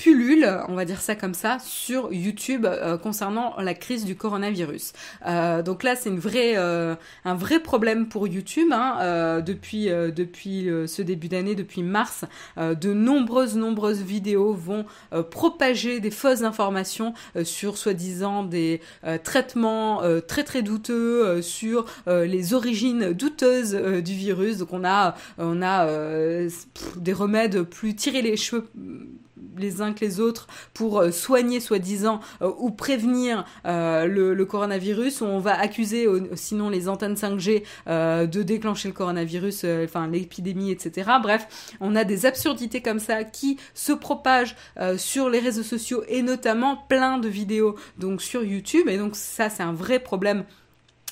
[0.00, 4.94] pullule, on va dire ça comme ça, sur YouTube euh, concernant la crise du coronavirus.
[5.26, 6.94] Euh, donc là, c'est une vraie, euh,
[7.26, 8.68] un vrai problème pour YouTube.
[8.72, 12.24] Hein, depuis depuis ce début d'année, depuis mars,
[12.56, 14.84] de nombreuses nombreuses vidéos vont
[15.30, 18.80] propager des fausses informations sur soi-disant des
[19.24, 24.58] traitements très très douteux, sur les origines douteuses du virus.
[24.58, 25.86] Donc on a on a
[26.96, 28.68] des remèdes plus tirés les cheveux
[29.56, 35.22] les uns que les autres pour euh, soigner soi-disant euh, ou prévenir euh, le, coronavirus,
[35.22, 41.10] on va accuser sinon les antennes 5G de déclencher le coronavirus, enfin l'épidémie, etc.
[41.22, 44.56] Bref, on a des absurdités comme ça qui se propagent
[44.96, 49.50] sur les réseaux sociaux et notamment plein de vidéos donc sur YouTube et donc ça
[49.50, 50.44] c'est un vrai problème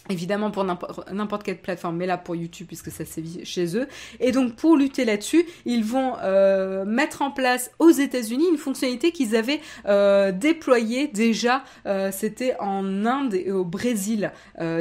[0.08, 3.86] évidemment pour n'importe quelle plateforme, mais là pour YouTube puisque ça sévit chez eux.
[4.20, 9.12] Et donc pour lutter là-dessus, ils vont euh, mettre en place aux États-Unis une fonctionnalité
[9.12, 14.32] qu'ils avaient euh, déployée déjà, euh, c'était en Inde et au Brésil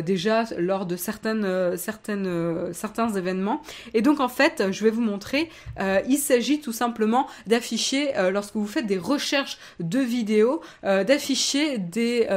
[0.06, 3.62] déjà lors de certaines, certaines, certains événements.
[3.94, 8.68] Et donc en fait, je vais vous montrer, il s'agit tout simplement d'afficher, lorsque vous
[8.68, 12.28] faites des recherches de vidéos, d'afficher des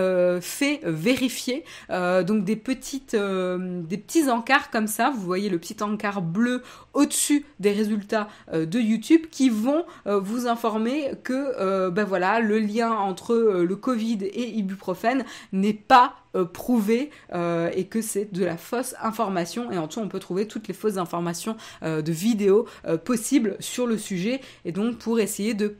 [0.41, 5.11] faits vérifiés, donc des petits petites, des petits encarts comme ça.
[5.11, 6.63] Vous voyez le petit encart bleu
[6.95, 13.35] au-dessus des résultats de YouTube qui vont vous informer que ben voilà le lien entre
[13.35, 16.15] le Covid et ibuprofène n'est pas
[16.53, 20.69] prouvé et que c'est de la fausse information et en dessous on peut trouver toutes
[20.69, 22.67] les fausses informations de vidéos
[23.05, 25.77] possibles sur le sujet et donc pour essayer de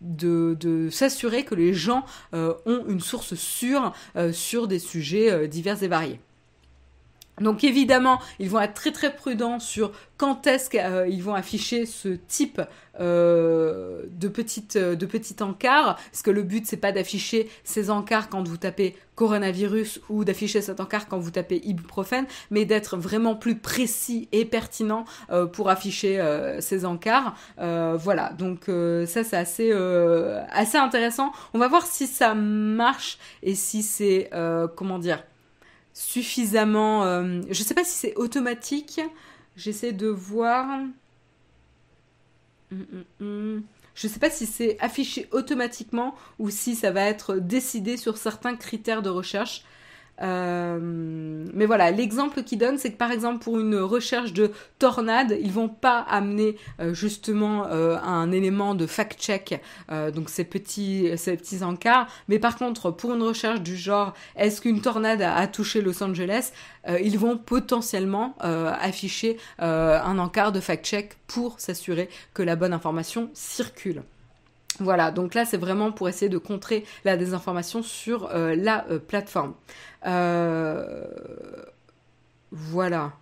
[0.00, 5.46] de, s'assurer que les gens euh, ont une source sûre euh, sur des sujets euh,
[5.46, 6.20] divers et variés.
[7.40, 12.08] Donc évidemment, ils vont être très très prudents sur quand est-ce qu'ils vont afficher ce
[12.08, 12.60] type
[13.00, 18.28] euh, de petites de petits encarts, parce que le but c'est pas d'afficher ces encarts
[18.28, 23.34] quand vous tapez coronavirus ou d'afficher cet encart quand vous tapez ibuprofène, mais d'être vraiment
[23.34, 27.34] plus précis et pertinent euh, pour afficher euh, ces encarts.
[27.56, 29.72] voilà, donc ça c'est assez
[30.52, 31.32] assez intéressant.
[31.54, 34.28] On va voir si ça marche et si c'est
[34.76, 35.22] comment dire
[36.00, 37.04] suffisamment.
[37.04, 39.00] Euh, je sais pas si c'est automatique.
[39.56, 40.80] J'essaie de voir.
[42.70, 43.62] Je ne hum, hum.
[43.94, 48.56] Je sais pas si c'est affiché automatiquement ou si ça va être décidé sur certains
[48.56, 49.64] critères de recherche.
[50.22, 50.78] Euh,
[51.54, 55.52] mais voilà, l'exemple qu'ils donne, c'est que par exemple pour une recherche de tornade, ils
[55.52, 59.60] vont pas amener euh, justement euh, un élément de fact-check,
[60.14, 62.08] donc ces petits, ces petits encarts.
[62.28, 66.52] Mais par contre, pour une recherche du genre, est-ce qu'une tornade a, touché Los Angeles,
[67.02, 74.02] ils vont potentiellement afficher un encart de fact-check pour s'assurer que la bonne information circule.
[74.80, 79.54] Voilà, donc là c'est vraiment pour essayer de contrer la désinformation sur la plateforme.
[80.06, 81.04] Euh,
[82.50, 83.12] voilà.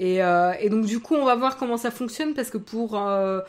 [0.00, 3.40] Euh, et, donc du coup, on va voir comment ça fonctionne parce que pour euh,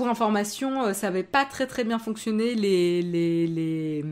[0.00, 4.04] information, ça n'avait pas très très bien fonctionné les les,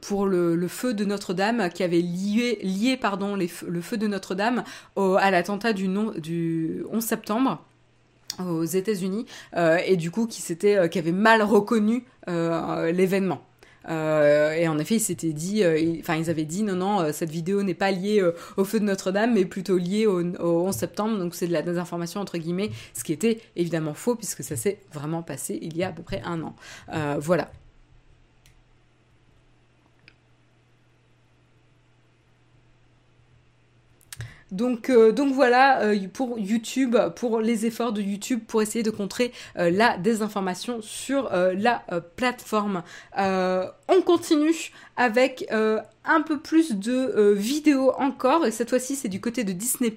[0.00, 4.64] pour le, feu de Notre-Dame qui avait lié, le feu de Notre-Dame
[4.96, 7.64] à l'attentat du, du 11 septembre
[8.38, 13.42] aux États-Unis et du coup qui s'était qui avait mal reconnu l'événement.
[13.88, 17.30] Euh, et en effet, ils dit, euh, enfin, ils avaient dit non, non, euh, cette
[17.30, 18.22] vidéo n'est pas liée
[18.56, 21.18] au feu de Notre-Dame, mais plutôt liée au, 11 septembre.
[21.18, 24.78] Donc c'est de la désinformation entre guillemets, ce qui était évidemment faux puisque ça s'est
[24.92, 26.54] vraiment passé il y a à peu près un an.
[27.18, 27.50] voilà.
[34.52, 38.90] Donc, euh, donc voilà euh, pour YouTube, pour les efforts de YouTube pour essayer de
[38.90, 41.82] contrer euh, la désinformation sur la
[42.16, 42.82] plateforme.
[43.16, 49.44] on continue avec un peu plus de vidéos encore et cette fois-ci c'est du côté
[49.44, 49.94] de Disney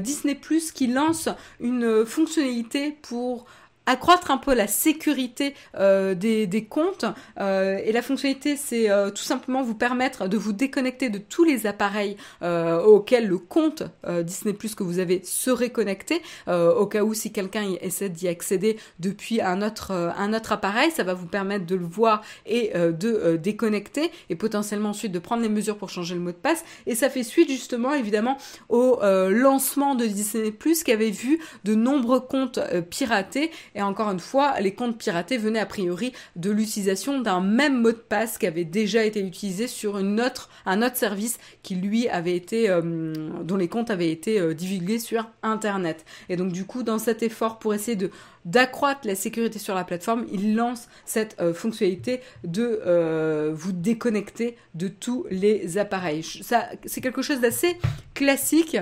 [0.00, 0.40] Disney
[0.74, 1.28] qui lance
[1.60, 3.46] une fonctionnalité pour
[3.90, 7.04] accroître un peu la sécurité euh, des, comptes.
[7.40, 11.44] Euh, et la fonctionnalité, c'est euh, tout simplement vous permettre de vous déconnecter de tous
[11.44, 13.82] les appareils auxquels le compte
[14.22, 16.22] Disney Plus que vous avez serait connecté.
[16.48, 21.02] au cas où si quelqu'un essaie d'y accéder depuis un autre, un autre appareil, ça
[21.02, 25.48] va vous permettre de le voir et de déconnecter et potentiellement ensuite de prendre les
[25.48, 26.64] mesures pour changer le mot de passe.
[26.86, 28.36] Et ça fait suite justement évidemment
[28.68, 33.50] au lancement de Disney Plus qui avait vu de nombreux comptes piratés
[33.82, 37.96] encore une fois, les comptes piratés venaient a priori de l'utilisation d'un même mot de
[37.96, 40.50] passe qui avait déjà été utilisé sur un autre
[40.94, 43.12] service qui lui avait été, euh,
[43.42, 46.04] dont les comptes avaient été euh, divulgués sur Internet.
[46.28, 47.98] Et donc du coup, dans cet effort pour essayer
[48.44, 54.88] d'accroître la sécurité sur la plateforme, il lance cette euh, fonctionnalité de vous déconnecter de
[54.88, 56.22] tous les appareils.
[56.22, 57.76] C'est quelque chose d'assez
[58.14, 58.76] classique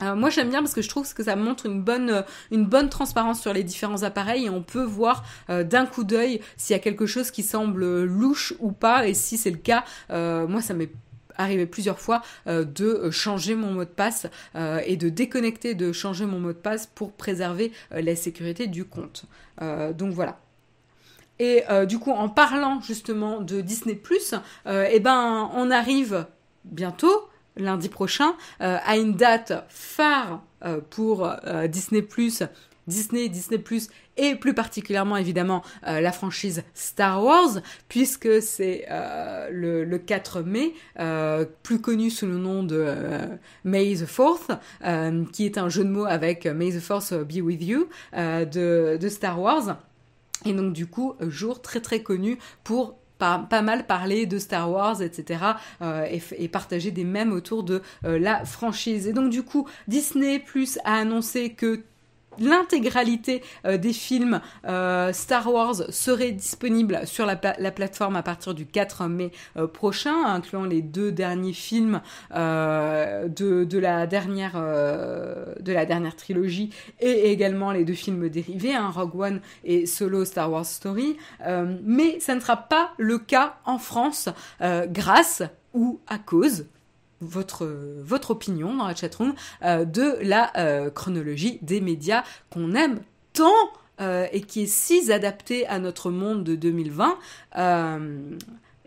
[0.00, 2.88] moi j'aime bien parce que je trouve que ça montre une bonne, euh, une bonne
[2.88, 6.78] transparence sur les différents appareils et on peut voir euh, d'un coup d'œil s'il y
[6.78, 10.62] a quelque chose qui semble louche ou pas et si c'est le cas, euh, moi
[10.62, 10.90] ça m'est
[11.36, 14.26] arrivé plusieurs fois de changer mon mot de passe
[14.84, 19.24] et de déconnecter, de changer mon mot de passe pour préserver la sécurité du compte.
[19.58, 20.38] donc voilà.
[21.38, 23.98] Et du coup, en parlant justement de Disney⁇
[24.66, 26.26] eh ben, on arrive
[26.64, 27.29] bientôt
[27.60, 32.00] lundi prochain euh, à une date phare euh, pour euh, Disney⁇
[32.86, 33.58] Disney, Disney⁇
[34.16, 38.86] et plus particulièrement évidemment la franchise Star Wars, puisque c'est
[39.50, 40.74] le, 4 mai,
[41.62, 42.86] plus connu sous le nom de
[43.64, 44.58] May the 4th,
[45.32, 49.40] qui est un jeu de mots avec May the Force be with you de Star
[49.40, 49.78] Wars.
[50.44, 55.02] Et donc du coup, jour très très connu pour pas, mal parler de Star Wars,
[55.02, 55.44] etc.
[55.82, 56.06] Euh,
[56.38, 59.06] et, partager des mèmes autour de euh, la franchise.
[59.06, 61.84] Et donc du coup, Disney Plus a annoncé que
[62.38, 68.66] l'intégralité euh, des films euh, Star Wars serait disponible sur la, plateforme à partir du
[68.66, 72.00] 4 mai euh, prochain, incluant les deux derniers films
[72.30, 74.56] de, la dernière,
[76.16, 76.70] trilogie
[77.00, 81.16] et également les deux films dérivés, hein, Rogue One et Solo Star Wars Story.
[81.84, 84.28] mais ça ne sera pas le cas en France
[84.60, 85.42] grâce
[85.74, 86.66] ou à cause
[87.20, 93.00] votre, opinion dans la chatroom euh, de la euh, chronologie des médias qu'on aime
[93.32, 93.52] tant
[94.00, 97.18] euh, et qui est si adaptée à notre monde de 2020.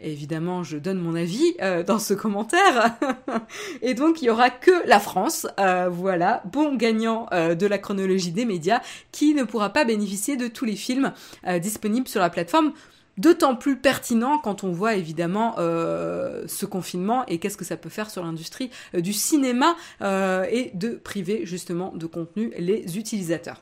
[0.06, 1.56] Évidemment, je donne mon avis
[1.88, 2.98] dans ce commentaire.
[3.82, 8.44] et donc, il y aura que la France, voilà, bon gagnant de la chronologie des
[8.44, 8.82] médias,
[9.14, 11.14] qui ne pourra pas bénéficier de tous les films
[11.62, 12.74] disponibles sur la plateforme
[13.18, 17.90] D'autant plus pertinent quand on voit évidemment euh, ce confinement et qu'est-ce que ça peut
[17.90, 23.62] faire sur l'industrie euh, du cinéma euh, et de priver justement de contenu les utilisateurs.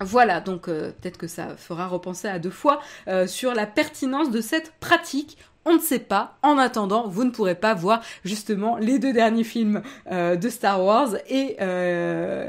[0.00, 2.80] Voilà, donc peut-être que ça fera repenser à deux fois
[3.26, 6.38] sur la pertinence de cette pratique on ne sait pas.
[6.42, 10.82] En attendant, vous ne pourrez pas voir justement les deux derniers films euh, de Star
[10.82, 12.48] Wars et euh,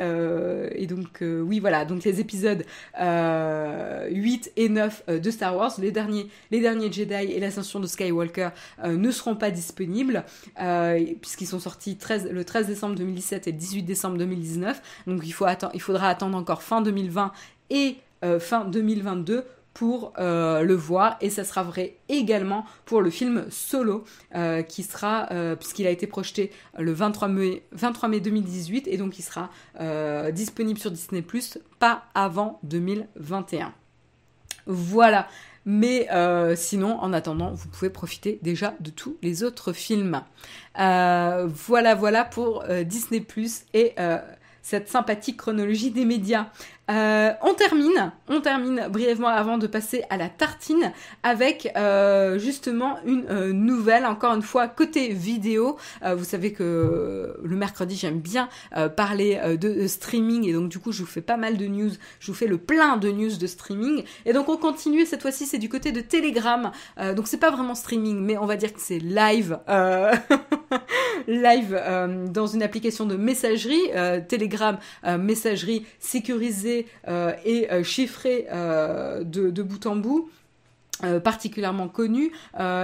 [0.00, 2.64] euh, donc oui voilà donc les épisodes
[2.98, 8.48] 8 et 9 de Star Wars, les derniers Jedi et l'ascension de Skywalker
[8.84, 10.24] ne seront pas disponibles
[11.20, 14.82] puisqu'ils sont sortis 13, le 13 décembre 2017 et le 18 décembre 2019.
[15.06, 15.34] Donc il
[15.74, 17.32] il faudra attendre encore fin 2020
[17.70, 17.96] et
[18.40, 19.44] fin 2022
[19.74, 24.04] pour euh, le voir et ça sera vrai également pour le film Solo
[24.34, 28.96] euh, qui sera euh, puisqu'il a été projeté le 23 mai, 23 mai 2018 et
[28.96, 29.50] donc il sera
[30.32, 33.72] disponible sur Disney Plus pas avant 2021.
[34.66, 35.28] Voilà.
[35.66, 36.08] Mais
[36.56, 40.22] sinon, en attendant, vous pouvez profiter déjà de tous les autres films.
[40.74, 43.94] voilà, voilà pour Disney Plus et
[44.62, 46.46] cette sympathique chronologie des médias.
[46.90, 52.98] Euh, on termine, on termine brièvement avant de passer à la tartine avec euh, justement
[53.04, 55.76] une euh, nouvelle, encore une fois côté vidéo.
[56.04, 58.48] vous savez que le mercredi j'aime bien
[58.96, 62.26] parler de, streaming et donc du coup je vous fais pas mal de news, je
[62.26, 65.58] vous fais le plein de news de streaming et donc on continue cette fois-ci c'est
[65.58, 66.70] du côté de Telegram.
[67.14, 69.58] donc c'est pas vraiment streaming mais on va dire que c'est live,
[71.28, 71.82] live
[72.30, 73.90] dans une application de messagerie,
[74.28, 74.78] Telegram
[75.18, 80.30] messagerie sécurisée euh, et euh, chiffré euh, de, bout en bout.
[81.24, 82.30] particulièrement connue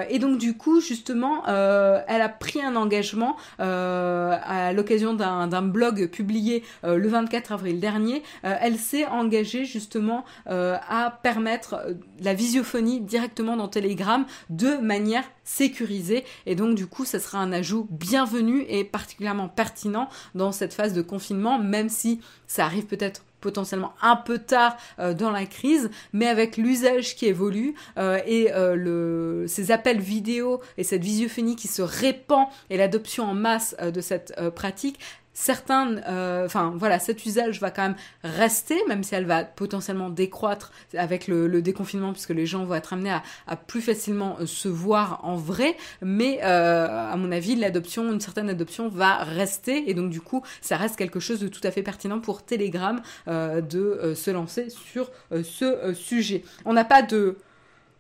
[0.08, 6.62] et donc du coup justement elle a pris un engagement à l'occasion d'un blog publié
[6.82, 14.24] le 24 avril dernier elle s'est engagée justement à permettre la visiophonie directement dans Telegram
[14.48, 20.08] de manière sécurisée et donc du coup ça sera un ajout bienvenu et particulièrement pertinent
[20.34, 25.14] dans cette phase de confinement même si ça arrive peut-être potentiellement un peu tard euh,
[25.14, 30.82] dans la crise, mais avec l'usage qui évolue euh, et euh, ces appels vidéo et
[30.82, 34.98] cette visiophonie qui se répand et l'adoption en masse de cette pratique,
[35.36, 40.08] certains, euh, enfin voilà, cet usage va quand même rester, même si elle va potentiellement
[40.08, 43.14] décroître avec le, déconfinement, puisque les gens vont être amenés
[43.46, 45.76] à, plus facilement euh, se voir en vrai.
[46.00, 50.42] Mais euh, à mon avis, l'adoption, une certaine adoption va rester, et donc du coup,
[50.62, 55.10] ça reste quelque chose de tout à fait pertinent pour Telegram de se lancer sur
[55.30, 56.44] ce sujet.
[56.64, 57.02] On n'a pas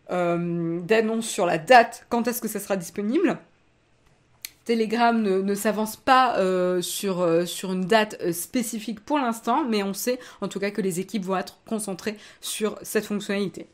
[0.08, 3.38] d'annonce sur la date quand est-ce que ça sera disponible.
[4.66, 9.84] Telegram ne, s'avance pas euh, sur, euh, sur une date euh, spécifique pour l'instant, mais
[9.84, 13.68] on sait en tout cas que les équipes vont être concentrées sur cette fonctionnalité.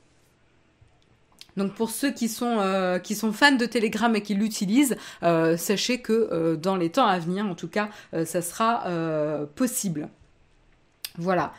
[1.57, 6.55] Donc pour ceux qui sont, qui sont fans de Telegram et qui l'utilisent, sachez que
[6.55, 7.91] dans les temps à venir, en tout cas,
[8.25, 10.09] ça sera possible.
[11.19, 11.53] Voilà.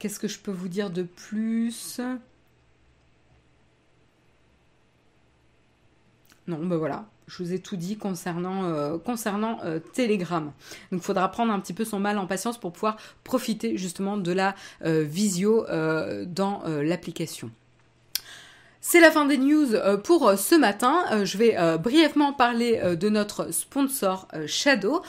[0.00, 2.00] Qu'est-ce que je peux vous dire de plus?
[6.48, 8.98] Non, ben voilà, je vous ai tout dit concernant, euh,
[9.64, 10.44] euh, Telegram.
[10.90, 14.16] Donc il faudra prendre un petit peu son mal en patience pour pouvoir profiter justement
[14.16, 15.64] de la euh, visio
[16.26, 17.50] dans l'application.
[18.84, 21.04] C'est la fin des news euh, pour euh, ce matin.
[21.12, 25.02] Euh, je vais brièvement parler de notre sponsor Shadow,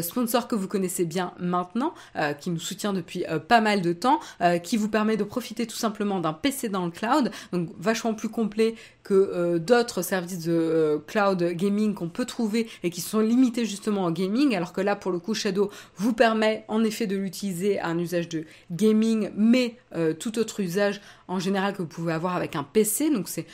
[0.00, 1.92] sponsor que vous connaissez bien maintenant,
[2.40, 4.20] qui nous soutient depuis pas mal de temps,
[4.62, 8.28] qui vous permet de profiter tout simplement d'un PC dans le cloud, donc vachement plus
[8.28, 14.06] complet que d'autres services de cloud gaming qu'on peut trouver et qui sont limités justement
[14.06, 17.78] au gaming, alors que là pour le coup Shadow vous permet en effet de l'utiliser
[17.80, 19.76] à un usage de gaming, mais
[20.18, 23.46] tout autre usage en général que vous pouvez avoir avec un PC donc c'est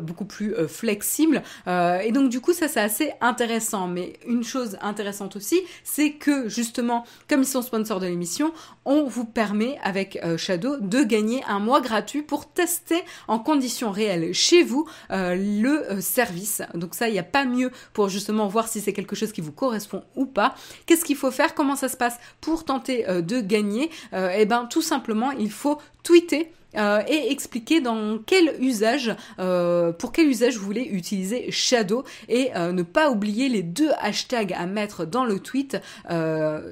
[0.00, 1.42] beaucoup plus flexible.
[1.66, 3.88] et donc du coup, ça c'est assez intéressant.
[3.88, 8.52] Mais une chose intéressante aussi, c'est que justement, comme ils sont sponsors de l'émission,
[8.84, 14.32] on vous permet avec Shadow de gagner un mois gratuit pour tester en conditions réelles
[14.34, 16.62] chez vous le service.
[16.74, 19.40] Donc ça, il n'y a pas mieux pour justement voir si c'est quelque chose qui
[19.40, 20.54] vous correspond ou pas.
[20.86, 21.54] Qu'est-ce qu'il faut faire?
[21.54, 22.18] Comment ça se passe?
[22.40, 28.18] Pour tenter de gagner Eh ben, tout simplement, il faut tweeter euh, et expliquer dans
[28.24, 33.48] quel usage, euh, pour quel usage vous voulez utiliser Shadow et euh, ne pas oublier
[33.48, 35.78] les deux hashtags à mettre dans le tweet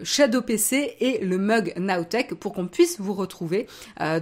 [0.03, 3.67] Shadow PC et le mug Nowtech pour qu'on puisse vous retrouver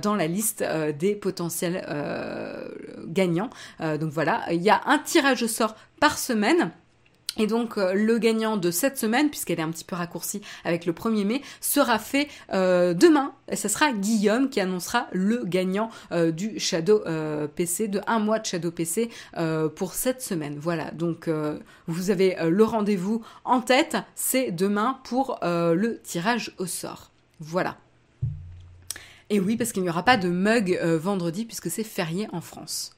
[0.03, 0.64] dans la liste
[0.99, 1.85] des potentiels
[3.07, 3.51] gagnants.
[3.81, 6.72] donc voilà, il y a un tirage au sort par semaine.
[7.39, 10.86] Et donc euh, le gagnant de cette semaine, puisqu'elle est un petit peu raccourcie avec
[10.86, 13.32] le 1er mai, sera fait euh, demain.
[13.51, 17.03] Et ce sera Guillaume qui annoncera le gagnant euh, du Shadow
[17.55, 19.11] PC, de un mois de Shadow PC
[19.76, 20.59] pour cette semaine.
[20.59, 21.30] Voilà, donc
[21.86, 27.11] vous avez le rendez-vous en tête, c'est demain pour le tirage au sort.
[27.41, 27.76] Voilà.
[29.30, 32.98] Et oui, parce qu'il n'y aura pas de mug vendredi puisque c'est férié en France.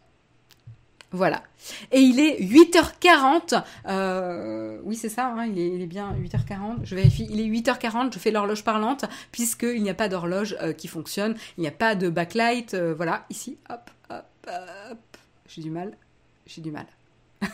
[1.12, 1.42] Voilà.
[1.90, 3.62] Et il est 8h40.
[3.88, 6.84] Euh, oui, c'est ça, hein, il, est, bien 8h40.
[6.84, 7.26] Je vérifie.
[7.30, 11.34] Il est 8h40, je fais l'horloge parlante, puisqu'il n'y a pas d'horloge euh, qui fonctionne.
[11.58, 12.74] Il n'y a pas de backlight.
[12.74, 14.98] Euh, voilà, ici, hop, hop, hop.
[15.48, 15.96] J'ai du mal.
[16.46, 16.86] J'ai du mal.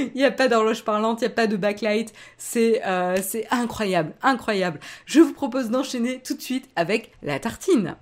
[0.00, 2.12] il n'y a pas d'horloge parlante, il n'y a pas de backlight.
[2.38, 2.80] C'est
[3.22, 4.80] c'est incroyable, incroyable.
[5.06, 7.96] Je vous propose d'enchaîner tout de suite avec la tartine.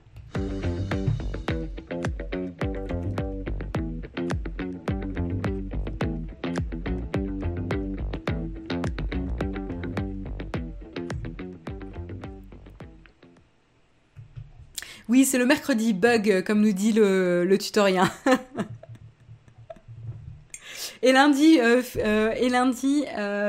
[15.10, 18.08] Oui, c'est le mercredi bug, euh, comme nous dit le, le tutorien.
[21.02, 23.04] et lundi, euh, euh, et lundi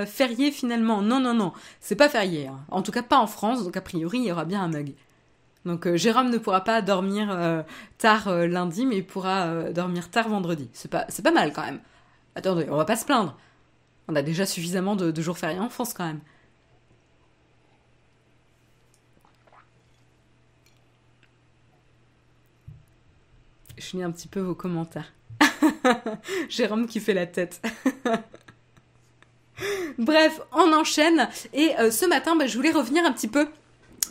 [0.08, 1.04] férié finalement.
[1.04, 2.48] Non, non, non, c'est pas férié.
[2.48, 2.58] Hein.
[2.72, 3.64] En tout cas, pas en France.
[3.64, 4.96] Donc a priori, il y aura bien un mug.
[5.66, 7.64] Donc Jérôme ne pourra pas dormir
[8.00, 10.68] tard lundi, mais il pourra dormir tard vendredi.
[10.74, 11.80] C'est pas, pas mal quand même.
[12.34, 13.38] Attendez, on va pas se plaindre.
[14.08, 16.22] On a déjà suffisamment de jours fériés en France quand même.
[23.82, 25.12] Je lis un petit peu vos commentaires.
[26.50, 27.62] Jérôme qui fait la tête.
[29.98, 31.28] Bref, on enchaîne.
[31.54, 33.48] Et euh, ce matin, bah, je voulais revenir un petit peu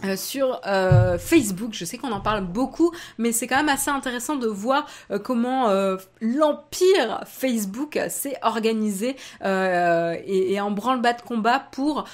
[0.04, 3.90] euh, sur euh, Facebook, je sais qu'on en parle beaucoup, mais c'est quand même assez
[3.90, 4.86] intéressant de voir
[5.22, 5.68] comment
[6.20, 12.04] l'empire Facebook s'est organisé et, et, en branle-bas de combat pour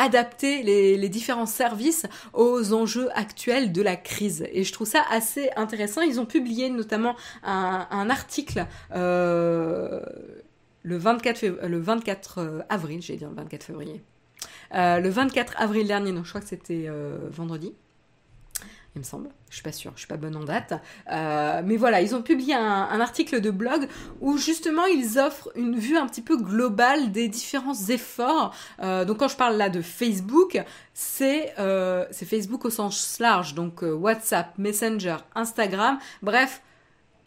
[0.00, 4.46] adapter les, différents services aux enjeux actuels de la crise.
[4.52, 6.00] Et je trouve ça assez intéressant.
[6.02, 10.00] Ils ont publié notamment un, article euh,
[10.82, 14.02] le 24, le 24 euh, avril, j'ai dit le 24 février.
[14.74, 16.88] Euh, le 24 avril dernier, non, je crois que c'était
[17.30, 17.74] vendredi
[18.96, 19.28] il me semble.
[19.50, 20.74] Je suis pas sûre, je suis pas bonne en date.
[21.12, 23.88] Euh, mais voilà, ils ont publié un, article de blog
[24.20, 28.54] où justement ils offrent une vue un petit peu globale des différents efforts.
[28.82, 30.60] Euh, donc quand je parle là de Facebook,
[30.92, 36.62] c'est euh, Facebook au sens large, donc WhatsApp, Messenger, Instagram, bref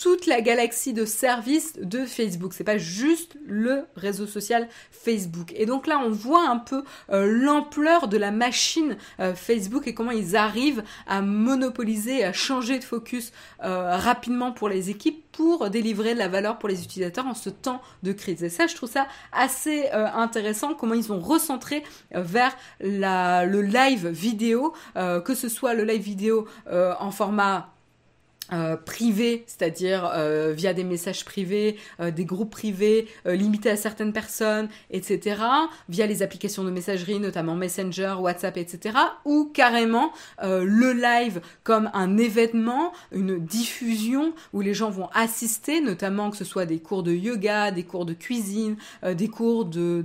[0.04, 2.52] toute la galaxie de services de Facebook.
[2.54, 5.54] C'est pas juste le réseau social Facebook.
[5.56, 9.94] Et donc là, on voit un peu euh, l'ampleur de la machine euh, Facebook et
[9.94, 13.32] comment ils arrivent à monopoliser, à changer de focus
[13.64, 17.50] euh, rapidement pour les équipes pour délivrer de la valeur pour les utilisateurs en ce
[17.50, 18.44] temps de crise.
[18.44, 21.82] Et ça, je trouve ça assez intéressant, comment ils ont recentré
[22.12, 27.74] vers le live vidéo, que ce soit le live vidéo en format
[28.52, 34.12] euh, privé, c'est-à-dire euh, via des messages privés, euh, des groupes privés limités à certaines
[34.12, 35.42] personnes, etc.,
[35.88, 42.18] via les applications de messagerie, notamment Messenger, WhatsApp, etc., ou carrément le live comme un
[42.18, 47.14] événement, une diffusion où les gens vont assister, notamment que ce soit des cours de
[47.14, 48.76] yoga, des cours de cuisine,
[49.06, 50.04] des cours de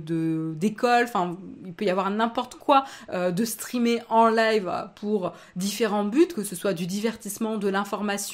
[0.55, 6.27] d'école, enfin il peut y avoir n'importe quoi de streamer en live pour différents buts,
[6.27, 8.28] que ce soit du divertissement, de l'information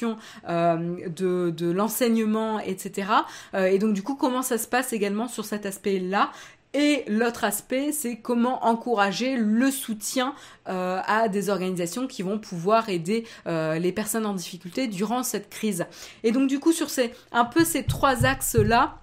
[0.48, 3.08] euh, de, l'enseignement, etc.
[3.54, 6.30] Euh, et donc du coup, comment ça se passe également sur cet aspect-là?
[6.74, 10.34] Et l'autre aspect, c'est comment encourager le soutien
[10.68, 15.86] euh, à des organisations qui vont pouvoir aider les personnes en difficulté durant cette crise.
[16.22, 18.98] Et donc du coup, sur ces, un peu ces trois axes-là,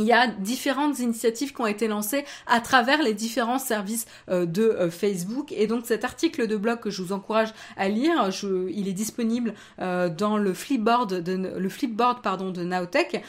[0.00, 4.46] il y a différentes initiatives qui ont été lancées à travers les différents services euh,
[4.46, 5.52] de euh, Facebook.
[5.52, 8.30] Et donc cet article de blog que je vous encourage à lire,
[8.68, 13.22] il est disponible euh, dans le flipboard de, le Nowtech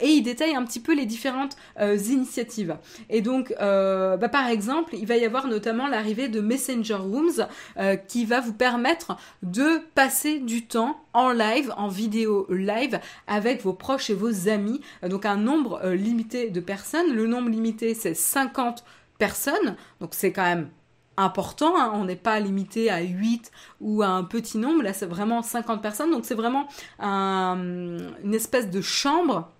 [0.00, 2.76] et il détaille un petit peu les différentes initiatives.
[3.08, 7.46] Et donc, bah, par exemple, il va y avoir notamment l'arrivée de Messenger Rooms
[8.06, 13.72] qui va vous permettre de passer du temps en live, en vidéo live avec vos
[13.72, 14.80] proches et vos amis.
[15.02, 17.12] donc un nombre limité de personnes.
[17.12, 18.84] Le nombre limité, c'est 50
[19.18, 19.74] personnes.
[20.00, 20.70] Donc c'est quand même
[21.16, 21.76] important.
[21.76, 21.90] Hein.
[21.94, 23.50] On n'est pas limité à 8
[23.80, 24.84] ou à un petit nombre.
[24.84, 26.12] Là, c'est vraiment 50 personnes.
[26.12, 26.68] Donc c'est vraiment
[27.00, 29.50] une espèce de chambre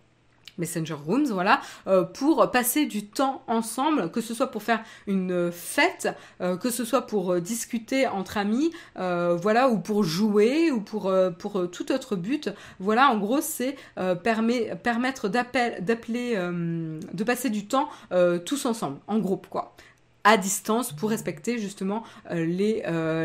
[0.59, 5.51] Messenger Rooms, voilà, euh, pour passer du temps ensemble, que ce soit pour faire une
[5.53, 6.09] fête,
[6.41, 11.13] euh, que ce soit pour euh, discuter entre amis, voilà, ou pour jouer, ou pour,
[11.39, 12.51] pour tout autre but.
[12.81, 13.77] Voilà, en gros, c'est
[14.23, 17.89] permet, permettre d'appeler, de passer du temps
[18.45, 19.75] tous ensemble, en groupe, quoi
[20.25, 22.83] à distance pour respecter justement les,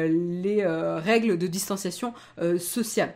[0.08, 2.14] les règles de distanciation
[2.58, 3.14] sociale.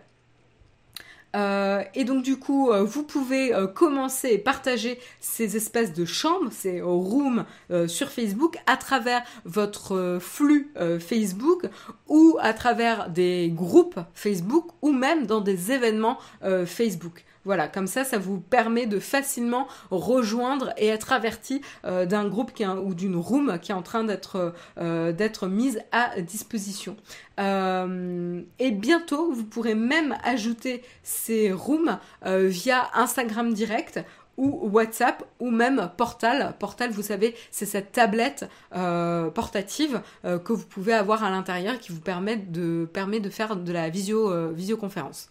[1.35, 6.05] Euh, et donc du coup, euh, vous pouvez euh, commencer et partager ces espèces de
[6.05, 7.45] chambres, ces rooms
[7.87, 11.65] sur Facebook à travers votre flux Facebook
[12.07, 16.17] ou à travers des groupes Facebook ou même dans des événements
[16.65, 17.25] Facebook.
[17.47, 22.51] Voilà, comme ça, ça vous permet de facilement rejoindre et être averti euh, d'un groupe
[22.83, 26.97] ou d'une room qui est en train d'être euh, mise à disposition.
[27.39, 34.01] Euh, et bientôt, vous pourrez même ajouter ces rooms via Instagram direct
[34.35, 36.53] ou WhatsApp ou même Portal.
[36.59, 42.01] Portal, vous savez, c'est cette tablette portative que vous pouvez avoir à l'intérieur qui vous
[42.01, 42.89] permet de,
[43.31, 45.29] faire de la visio, visioconférence.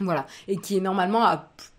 [0.00, 1.26] Voilà, et qui est normalement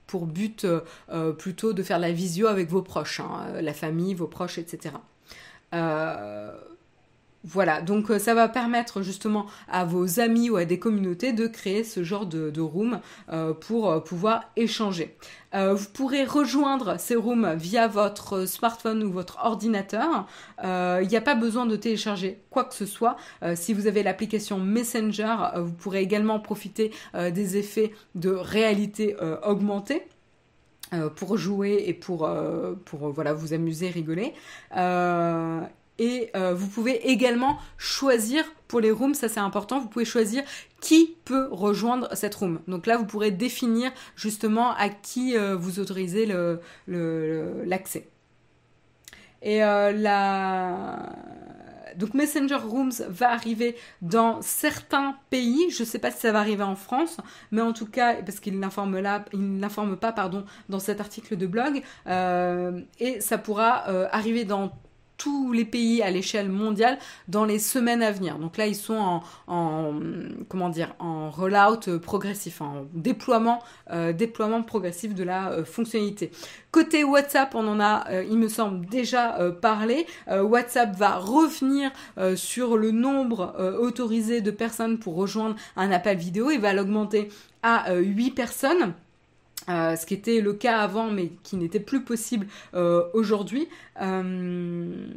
[0.08, 4.14] pour but euh, euh, plutôt de faire la visio avec vos proches, hein, la famille,
[4.14, 4.96] vos proches, etc.
[7.44, 11.84] voilà, donc ça va permettre justement à vos amis ou à des communautés de créer
[11.84, 13.00] ce genre de, room
[13.62, 15.16] pour pouvoir échanger.
[15.56, 20.28] Euh, vous pourrez rejoindre ces rooms via votre smartphone ou votre ordinateur.
[20.64, 23.18] Euh, il n'y a pas besoin de télécharger quoi que ce soit.
[23.44, 30.04] Euh, si vous avez l'application Messenger, vous pourrez également profiter des effets de réalité augmentée.
[31.16, 32.30] pour jouer et pour,
[32.86, 34.34] pour voilà, vous amuser, rigoler.
[36.00, 40.44] Et euh, vous pouvez également choisir pour les rooms, ça c'est important, vous pouvez choisir
[40.80, 42.62] qui peut rejoindre cette room.
[42.68, 46.26] Donc là, vous pourrez définir justement à qui euh, vous autorisez
[46.88, 48.08] l'accès.
[49.42, 51.16] Et euh, la...
[51.98, 55.70] Donc Messenger Rooms va arriver dans certains pays.
[55.70, 57.18] Je ne sais pas si ça va arriver en France,
[57.52, 59.26] mais en tout cas, parce qu'il n'informe là,
[60.00, 64.72] pas, pardon, dans cet article de blog, et ça pourra arriver dans
[65.20, 66.98] tous les pays à l'échelle mondiale
[67.28, 68.40] dans les semaines à venir.
[68.40, 70.00] Donc là, ils sont en,
[70.48, 73.60] comment dire, en rollout progressif, en déploiement,
[73.92, 76.32] euh, déploiement progressif de la euh, fonctionnalité.
[76.72, 80.08] Côté WhatsApp, on en a, euh, il me semble, déjà parlé.
[80.30, 81.92] WhatsApp va revenir
[82.36, 87.30] sur le nombre autorisé de personnes pour rejoindre un appel vidéo et va l'augmenter
[87.62, 88.94] à 8 personnes.
[89.70, 93.68] Euh, ce qui était le cas avant mais qui n'était plus possible euh, aujourd'hui.
[94.02, 95.08] Euh,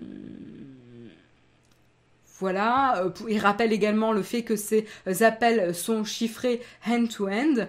[2.39, 4.85] voilà, il rappelle également le fait que ces
[5.21, 7.69] appels sont chiffrés hand-to-hand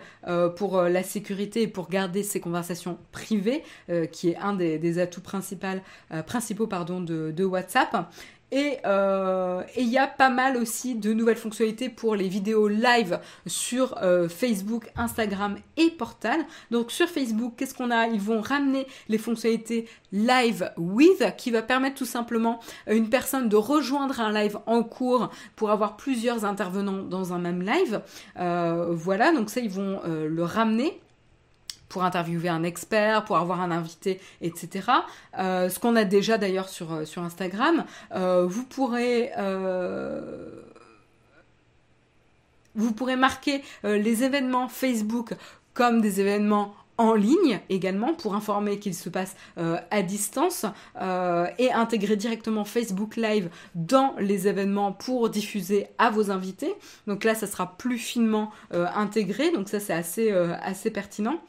[0.56, 3.62] pour la sécurité et pour garder ces conversations privées,
[4.12, 8.12] qui est un des, atouts principaux pardon, de WhatsApp.
[8.86, 13.20] Euh, et il y a pas mal aussi de nouvelles fonctionnalités pour les vidéos live
[13.48, 16.40] sur euh, Facebook, Instagram et Portal.
[16.72, 18.08] Donc sur Facebook, qu'est-ce qu'on a?
[18.08, 23.50] Ils vont ramener les fonctionnalités live with qui va permettre tout simplement à une personne
[23.50, 28.02] de rejoindre un live en cours pour avoir plusieurs intervenants dans un même live.
[28.40, 31.00] Euh, voilà, donc ça ils vont le ramener
[31.90, 34.90] pour interviewer un expert, pour avoir un invité, etc.
[35.38, 37.86] Euh, ce qu'on a déjà d'ailleurs sur, euh, sur Instagram.
[38.14, 39.32] Euh, vous pourrez...
[42.76, 45.36] vous pourrez marquer les événements Facebook
[45.76, 50.66] comme des événements en ligne également pour informer qu'il se passe à distance
[51.60, 56.74] et intégrer directement Facebook Live dans les événements pour diffuser à vos invités.
[57.06, 61.40] Donc là, ça sera plus finement intégré, donc ça c'est assez, assez pertinent.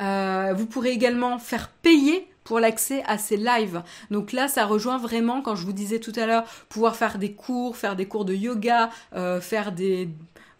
[0.00, 3.82] Euh, vous pourrez également faire payer pour l'accès à ces lives.
[4.10, 7.32] Donc là, ça rejoint vraiment, quand je vous disais tout à l'heure, pouvoir faire des
[7.32, 10.08] cours, faire des cours de yoga, euh, faire des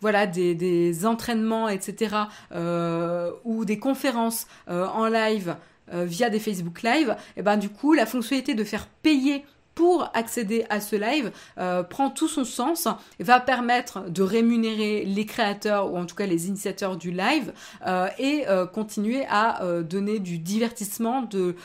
[0.03, 2.16] voilà des, entraînements, etc.
[2.53, 5.57] Euh, ou des conférences en live
[5.93, 9.45] via des Facebook Live, et ben du coup la fonctionnalité de faire payer
[9.81, 12.87] pour accéder à ce live euh, prend tout son sens
[13.18, 17.55] va permettre de rémunérer les créateurs ou en tout cas les initiateurs du live
[17.87, 21.57] euh, et euh, continuer à donner du divertissement, de,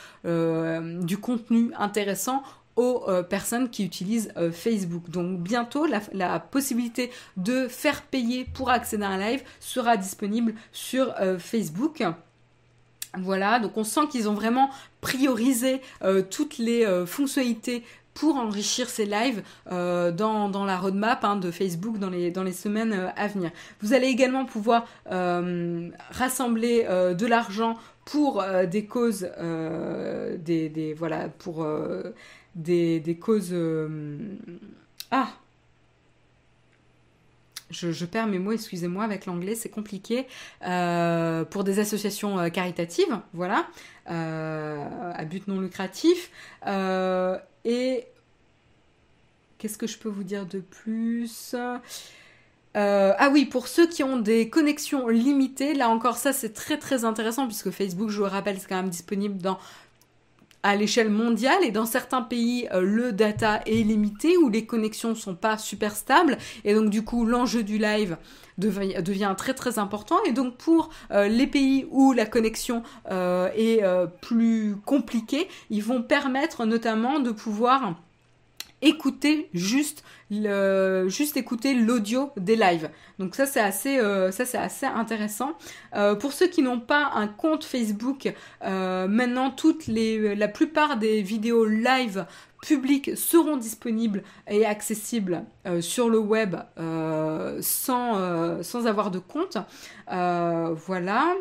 [1.02, 2.42] du contenu intéressant
[2.76, 5.10] aux personnes qui utilisent Facebook.
[5.10, 10.54] Donc bientôt, la, la, possibilité de faire payer pour accéder à un live sera disponible
[10.72, 12.02] sur Facebook.
[13.18, 15.80] Voilà, donc on sent qu'ils ont vraiment priorisé
[16.30, 17.82] toutes les fonctionnalités
[18.16, 22.52] pour enrichir ces lives euh, dans, la roadmap hein, de Facebook dans les, dans les
[22.52, 23.50] semaines euh, à venir.
[23.82, 29.28] Vous allez également pouvoir euh, rassembler de l'argent pour des causes,
[30.38, 31.66] des, voilà, pour
[32.54, 33.54] des, des, causes.
[35.10, 35.28] ah,
[37.70, 40.26] je, perds mes mots, excusez-moi, avec l'anglais, c'est compliqué,
[40.60, 43.66] pour des associations caritatives, voilà,
[44.06, 46.30] à but non lucratif.
[47.66, 48.06] Et
[49.58, 51.54] qu'est-ce que je peux vous dire de plus?
[52.76, 56.78] Euh, ah oui, pour ceux qui ont des connexions limitées, là encore ça c'est très
[56.78, 59.38] très intéressant puisque Facebook, je vous le rappelle, c'est quand même disponible
[60.62, 65.16] à l'échelle mondiale et dans certains pays euh, le data est limité ou les connexions
[65.16, 66.38] sont pas super stables.
[66.64, 68.16] Et donc du coup l'enjeu du live
[68.58, 70.16] devient, très très important.
[70.26, 73.82] Et donc pour euh, les pays où la connexion euh, est
[74.20, 77.94] plus compliquée ils vont permettre notamment de pouvoir
[78.82, 82.90] écouter juste juste écouter l'audio des lives.
[83.18, 85.52] Donc ça c'est assez euh, assez intéressant.
[85.94, 88.32] Euh, pour ceux qui n'ont pas un compte Facebook,
[88.64, 92.26] euh, maintenant toutes les la plupart des vidéos live
[92.62, 95.44] publiques seront disponibles et accessibles
[95.80, 96.56] sur le web
[97.60, 99.58] sans sans avoir de compte.
[100.08, 101.34] voilà.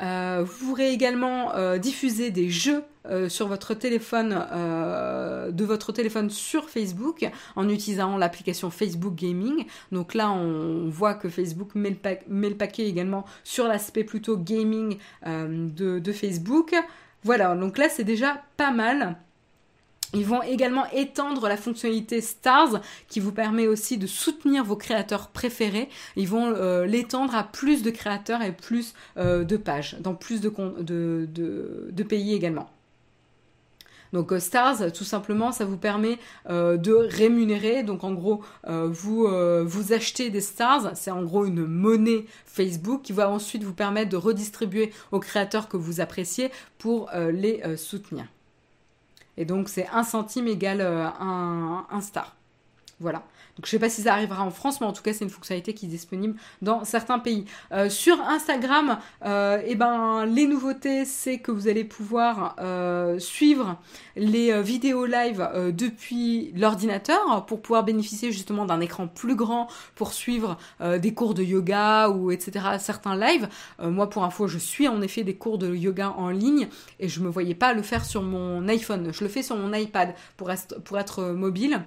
[0.00, 6.68] Vous pourrez également diffuser des jeux euh, sur votre téléphone, euh, de votre téléphone sur
[6.68, 9.64] Facebook en utilisant l'application Facebook Gaming.
[9.92, 11.96] Donc là, on voit que Facebook met
[12.28, 16.74] le, paquet également sur l'aspect plutôt gaming euh, de, de Facebook.
[17.22, 19.16] Voilà, donc là, c'est déjà pas mal.
[20.14, 25.28] Ils vont également étendre la fonctionnalité Stars qui vous permet aussi de soutenir vos créateurs
[25.28, 25.88] préférés.
[26.16, 26.50] Ils vont
[26.84, 32.70] l'étendre à plus de créateurs et plus de pages, dans plus de, pays également.
[34.12, 37.82] Donc euh, Stars, tout simplement, ça vous permet euh, de rémunérer.
[37.82, 39.28] Donc en gros, euh, vous,
[39.66, 44.10] vous achetez des Stars, c'est en gros une monnaie Facebook qui va ensuite vous permettre
[44.10, 48.26] de redistribuer aux créateurs que vous appréciez pour les soutenir.
[49.36, 52.36] Et donc c'est un centime égale un, un star.
[53.00, 53.22] Voilà.
[53.56, 55.30] Donc je sais pas si ça arrivera en France, mais en tout cas c'est une
[55.30, 57.46] fonctionnalité qui est disponible dans certains pays.
[57.72, 63.78] Euh, sur Instagram, euh, eh ben les nouveautés, c'est que vous allez pouvoir euh, suivre
[64.14, 70.56] les vidéos live depuis l'ordinateur pour pouvoir bénéficier justement d'un écran plus grand pour suivre
[70.80, 72.66] des cours de yoga ou etc.
[72.78, 73.48] Certains lives.
[73.82, 77.20] moi pour info, je suis en effet des cours de yoga en ligne et je
[77.20, 79.10] me voyais pas le faire sur mon iPhone.
[79.12, 80.50] Je le fais sur mon iPad pour
[80.84, 81.82] pour être mobile.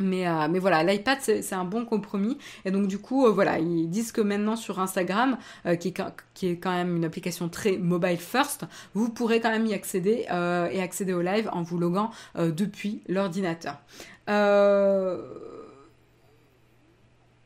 [0.00, 2.38] Mais, euh, mais voilà, l'iPad c'est un bon compromis.
[2.64, 6.02] Et donc du coup, euh, voilà, ils disent que maintenant sur Instagram, euh, qui, est,
[6.34, 10.26] qui, est, quand même une application très mobile first, vous pourrez quand même y accéder
[10.28, 13.76] et accéder au live en vous loguant depuis l'ordinateur.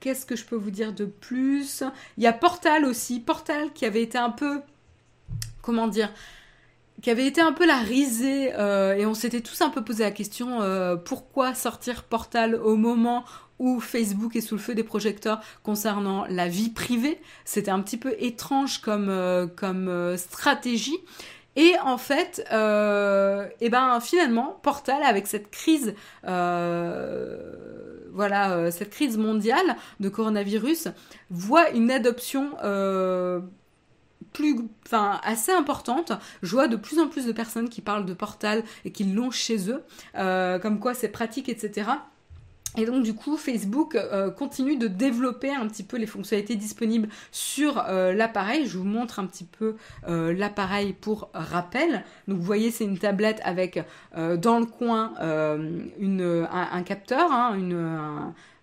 [0.01, 1.85] Qu'est-ce que je peux vous dire de plus?
[2.17, 4.63] Il y a Portal aussi, Portal qui avait été un peu,
[5.63, 6.11] comment dire,
[7.03, 10.05] qui avait été un peu la risée euh, et on s'était tous un peu posé
[10.05, 13.25] la question euh, pourquoi sortir Portal au moment
[13.59, 17.21] où Facebook est sous le feu des projecteurs concernant la vie privée?
[17.45, 20.99] C'était un petit peu étrange comme, euh, comme stratégie.
[21.57, 27.11] Et en fait, et eh ben finalement, Portal avec cette crise, voilà,
[28.71, 30.87] cette crise mondiale de coronavirus,
[31.29, 32.53] voit une adoption
[34.33, 34.57] plus,
[34.87, 36.13] enfin, assez importante.
[36.43, 39.31] Je vois de plus en plus de personnes qui parlent de Portal et qui l'ont
[39.31, 39.83] chez eux,
[40.17, 41.91] euh, comme quoi c'est pratique, etc.
[42.77, 47.09] Et donc du coup, Facebook euh, continue de développer un petit peu les fonctionnalités disponibles
[47.33, 48.67] sur euh, l'appareil.
[48.67, 49.75] Je vous montre un petit peu
[50.07, 52.05] l'appareil pour rappel.
[52.29, 53.83] Donc vous voyez, c'est une tablette avec
[54.15, 58.60] dans le coin un, capteur, hein, une, euh,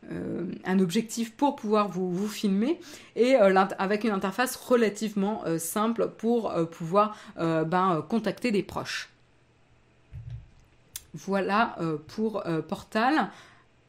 [0.65, 2.79] un objectif pour pouvoir vous, filmer
[3.15, 9.09] et euh, avec une interface relativement euh, simple pour pouvoir ben, contacter des proches.
[11.13, 11.77] Voilà
[12.07, 13.29] pour Portal.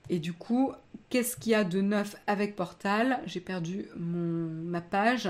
[0.09, 0.73] Et du coup,
[1.11, 3.21] qu'est-ce qu'il y a de neuf avec Portal?
[3.27, 5.29] J'ai perdu mon, ma page.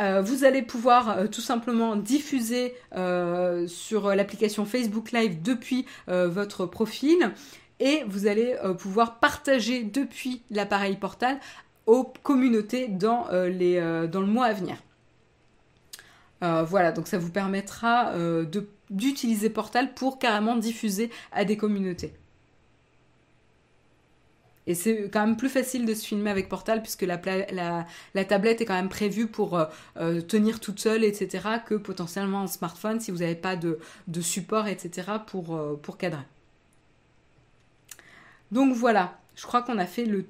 [0.00, 2.74] vous allez pouvoir tout simplement diffuser
[3.68, 7.32] sur l'application Facebook Live depuis votre profil
[7.80, 11.38] et vous allez pouvoir partager depuis l'appareil portal
[11.86, 14.76] aux communautés dans, les, dans le mois à venir.
[16.40, 18.12] voilà, donc ça vous permettra
[18.90, 22.12] d'utiliser Portal pour carrément diffuser à des communautés.
[24.68, 27.18] Et c'est quand même plus facile de se filmer avec Portal puisque la,
[28.14, 29.64] la, tablette est quand même prévue pour euh,
[29.96, 31.42] euh, tenir toute seule, etc.
[31.66, 33.78] que potentiellement un smartphone si vous n'avez pas de,
[34.20, 35.08] support, etc.
[35.26, 36.20] pour, euh, pour cadrer.
[38.52, 40.24] Donc voilà, je crois qu'on a fait le,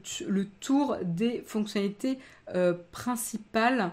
[0.60, 2.18] tour des fonctionnalités
[2.92, 3.92] principales.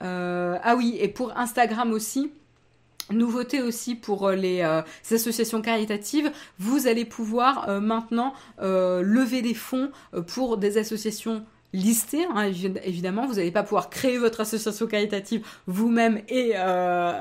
[0.00, 2.32] ah oui, et pour Instagram aussi,
[3.10, 9.54] Nouveauté aussi pour euh, les, euh, associations caritatives, vous allez pouvoir euh, maintenant lever des
[9.54, 9.90] fonds
[10.28, 12.50] pour des associations listées, hein,
[12.84, 13.26] évidemment.
[13.26, 16.54] Vous n'allez pas pouvoir créer votre association caritative vous-même et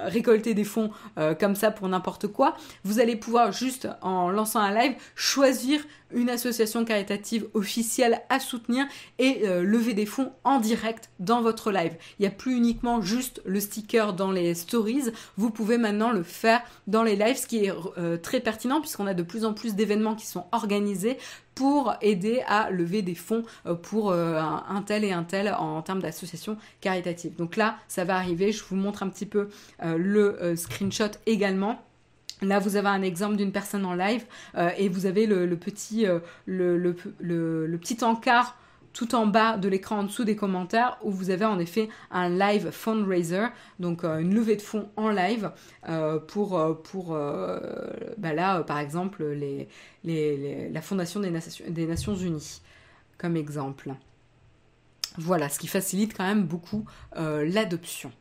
[0.05, 0.91] récolter des fonds
[1.39, 2.55] comme ça pour n'importe quoi.
[2.83, 5.81] Vous allez pouvoir juste en lançant un live choisir
[6.13, 8.85] une association caritative officielle à soutenir
[9.19, 11.93] et euh, lever des fonds en direct dans votre live.
[12.19, 16.23] Il n'y a plus uniquement juste le sticker dans les stories, vous pouvez maintenant le
[16.23, 19.53] faire dans les lives, ce qui est euh, très pertinent puisqu'on a de plus en
[19.53, 21.17] plus d'événements qui sont organisés
[21.61, 26.01] pour aider à lever des fonds euh, pour un, tel et un tel en termes
[26.01, 27.35] d'association caritative.
[27.35, 29.49] Donc là, ça va arriver, je vous montre un petit peu
[29.79, 31.79] le screenshot également.
[32.41, 34.25] Là, vous avez un exemple d'une personne en live
[34.57, 38.57] euh, et vous avez le, petit, euh, le, petit encart
[38.93, 42.29] tout en bas de l'écran en dessous des commentaires où vous avez en effet un
[42.29, 43.47] live fundraiser,
[43.79, 45.51] donc euh, une levée de fonds en live
[46.27, 47.17] pour, pour
[48.17, 49.23] bah par exemple,
[50.03, 52.61] la Fondation des Nations Unies,
[53.17, 53.93] comme exemple.
[55.17, 56.85] Voilà, ce qui facilite quand même beaucoup
[57.15, 58.11] l'adoption.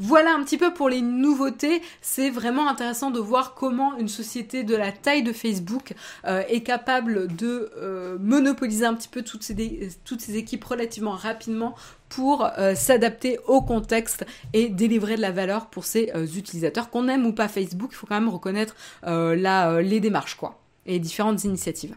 [0.00, 1.82] Voilà un petit peu pour les nouveautés.
[2.02, 5.94] C'est vraiment intéressant de voir comment une société de la taille de Facebook
[6.24, 11.74] euh, est capable de euh, monopoliser un petit peu toutes ces, équipes relativement rapidement
[12.08, 16.90] pour euh, s'adapter au contexte et délivrer de la valeur pour ses utilisateurs.
[16.90, 21.44] Qu'on aime ou pas Facebook, il faut quand même reconnaître les démarches quoi et différentes
[21.44, 21.94] initiatives.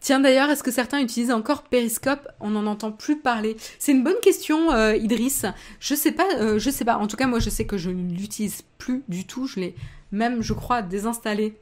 [0.00, 2.28] Tiens d'ailleurs, est-ce que certains utilisent encore Periscope?
[2.40, 3.56] On n'en entend plus parler.
[3.78, 5.44] C'est une bonne question, euh, Idriss.
[5.80, 6.96] Je sais pas, euh, je sais pas.
[6.98, 9.46] En tout cas, moi, je sais que je ne l'utilise plus du tout.
[9.46, 9.74] Je l'ai
[10.12, 11.58] même, je crois, désinstallé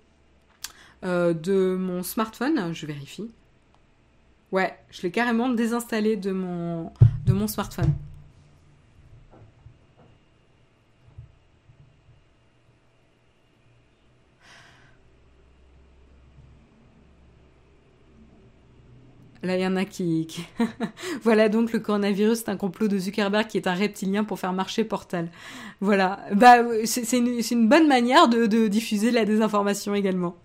[1.05, 2.75] euh, de mon smartphone.
[2.75, 3.31] Je vérifie.
[4.53, 6.93] Ouais, je l'ai carrément désinstallé de mon
[7.25, 7.93] de mon smartphone.
[19.47, 20.47] Là, il y en a qui...
[21.23, 24.53] voilà donc le coronavirus, c'est un complot de Zuckerberg qui est un reptilien pour faire
[24.53, 25.29] marcher Portal.
[25.81, 26.21] Voilà.
[26.33, 30.37] Bah, c'est une, bonne manière de, diffuser la désinformation également.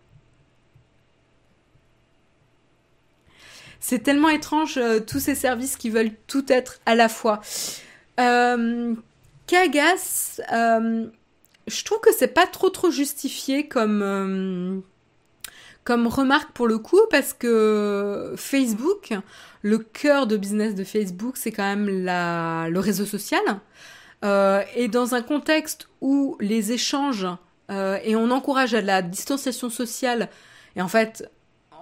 [3.79, 7.41] C'est tellement étrange, euh, tous ces services qui veulent tout être à la fois.
[8.19, 8.95] Euh,
[10.53, 11.05] euh,
[11.67, 14.79] je trouve que c'est pas trop trop justifié comme euh,
[15.91, 19.13] comme remarque pour le coup parce que Facebook,
[19.61, 23.41] le cœur de business de Facebook, c'est quand même la, le réseau social.
[24.23, 27.27] Euh, et dans un contexte où les échanges
[27.69, 30.29] euh, et on encourage à la distanciation sociale,
[30.77, 31.29] et en fait,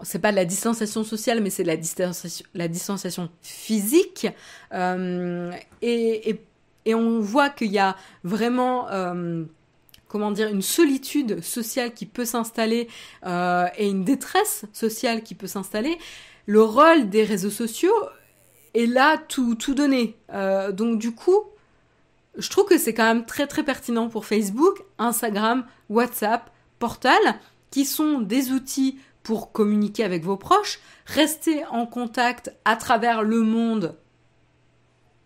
[0.01, 4.25] c'est pas de la distanciation sociale, mais c'est la distanciation, la distanciation physique,
[4.73, 5.51] euh,
[5.83, 6.41] et, et,
[6.85, 8.87] et, on voit qu'il y a vraiment
[10.09, 12.89] comment dire, une solitude sociale qui peut s'installer
[13.25, 15.97] euh, et une détresse sociale qui peut s'installer,
[16.47, 17.93] le rôle des réseaux sociaux
[18.73, 20.17] est là tout, donné.
[20.33, 21.43] Euh, donc du coup,
[22.37, 26.49] je trouve que c'est quand même très très pertinent pour Facebook, Instagram, WhatsApp,
[26.79, 27.21] Portal,
[27.69, 33.41] qui sont des outils pour communiquer avec vos proches, rester en contact à travers le
[33.41, 33.95] monde,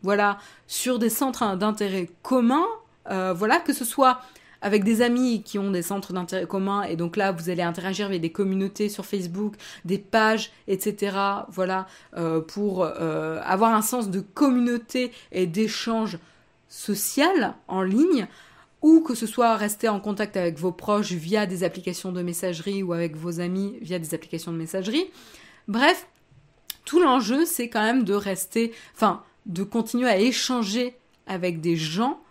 [0.01, 2.67] voilà, sur des centres d'intérêt communs,
[3.09, 4.19] euh, voilà, que ce soit
[4.63, 8.07] avec des amis qui ont des centres d'intérêt communs et donc là vous allez interagir
[8.07, 9.55] avec des communautés sur Facebook,
[9.85, 11.17] des pages, etc.
[11.49, 11.85] Voilà
[12.17, 16.17] euh, pour euh, avoir un sens de communauté et d'échange
[16.69, 18.27] social en ligne
[18.81, 22.83] ou que ce soit rester en contact avec vos proches via des applications de messagerie
[22.83, 25.05] ou avec vos amis via des applications de messagerie.
[25.67, 26.07] Bref,
[26.85, 30.95] tout l'enjeu c'est quand même de rester, enfin de continuer à échanger
[31.27, 32.22] avec des gens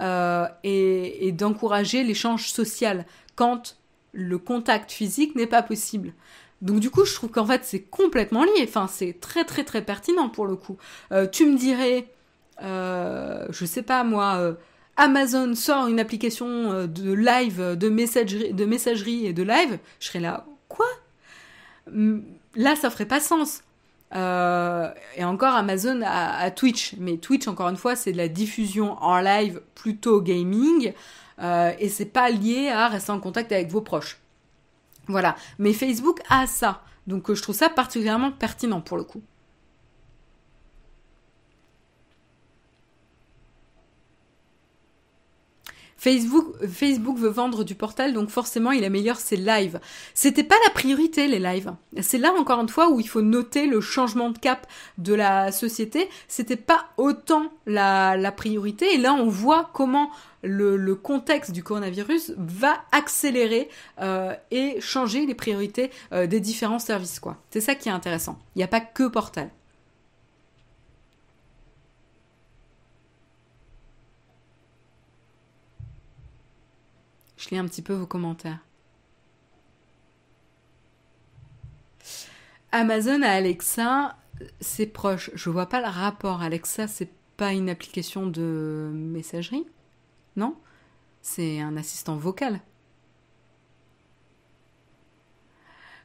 [0.00, 3.04] euh, et, d'encourager l'échange social
[3.36, 3.76] quand
[4.12, 6.12] le contact physique n'est pas possible.
[6.62, 8.64] Donc du coup, je trouve qu'en fait, c'est complètement lié.
[8.64, 10.76] Enfin, c'est très très très pertinent pour le coup.
[11.12, 12.06] Euh, tu me dirais,
[12.62, 14.56] euh, je sais pas moi,
[14.96, 20.20] Amazon sort une application de live, de messagerie, de messagerie et de live, je serais
[20.20, 20.86] là, quoi?
[22.56, 23.62] Là, ça ferait pas sens.
[24.12, 29.20] Et encore Amazon à, Twitch, mais Twitch encore une fois c'est de la diffusion en
[29.20, 30.92] live plutôt gaming
[31.40, 34.18] et c'est pas lié à rester en contact avec vos proches.
[35.10, 35.36] Voilà.
[35.58, 36.82] Mais Facebook a ça.
[37.06, 39.22] Donc euh, je trouve ça particulièrement pertinent pour le coup.
[46.00, 49.80] Facebook, Facebook veut vendre du portal, donc forcément il améliore ses lives.
[50.14, 51.74] C'était pas la priorité les lives.
[52.00, 55.52] C'est là encore une fois où il faut noter le changement de cap de la
[55.52, 56.08] société.
[56.26, 60.10] C'était pas autant la, la priorité, et là on voit comment
[60.42, 63.68] le, contexte du coronavirus va accélérer
[64.00, 67.20] euh, et changer les priorités euh, des différents services.
[67.20, 67.36] quoi.
[67.50, 68.38] C'est ça qui est intéressant.
[68.56, 69.50] Il n'y a pas que Portal.
[77.40, 78.58] Je lis un petit peu vos commentaires.
[82.70, 84.18] Amazon à Alexa,
[84.60, 85.30] c'est proche.
[85.34, 86.42] Je vois pas le rapport.
[86.42, 89.64] Alexa, c'est pas une application de messagerie
[90.36, 90.54] Non?
[91.22, 92.60] C'est un assistant vocal.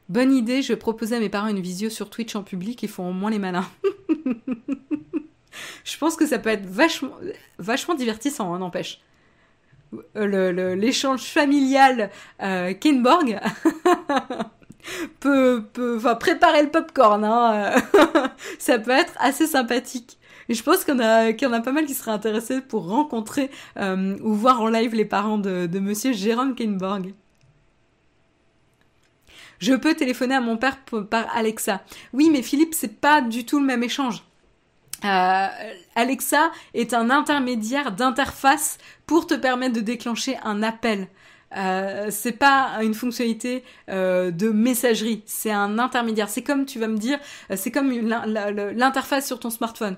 [0.08, 3.10] Bonne idée, je proposer à mes parents une visio sur Twitch en public, ils font
[3.10, 3.68] au moins les malins.
[5.84, 7.16] je pense que ça peut être vachement,
[7.58, 9.02] vachement divertissant, hein, n'empêche.
[10.16, 12.10] L'échange familial
[12.41, 12.74] euh,
[15.20, 15.64] peut,
[16.20, 17.24] préparer le popcorn.
[17.24, 17.76] Hein.
[18.60, 20.18] ça peut être assez sympathique.
[20.48, 24.16] Et je pense qu'il y, en a, pas mal qui seraient intéressés pour rencontrer euh,
[24.22, 27.14] ou voir en live les parents de, de monsieur Jérôme Kenborg.
[29.60, 30.78] Je peux téléphoner à mon père
[31.10, 31.82] par Alexa.
[32.14, 34.24] Oui, mais Philippe, c'est pas du tout le même échange.
[35.06, 35.47] Euh,
[35.95, 41.08] Alexa est un intermédiaire d'interface pour te permettre de déclencher un appel.
[41.56, 46.28] Euh, c'est pas une fonctionnalité euh, de messagerie, c'est un intermédiaire.
[46.28, 47.20] C'est comme tu vas me dire,
[47.56, 49.95] c'est comme l'interface sur ton smartphone.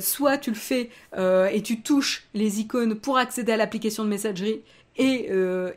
[0.00, 4.60] Soit tu le fais et tu touches les icônes pour accéder à l'application de messagerie
[4.96, 5.30] et,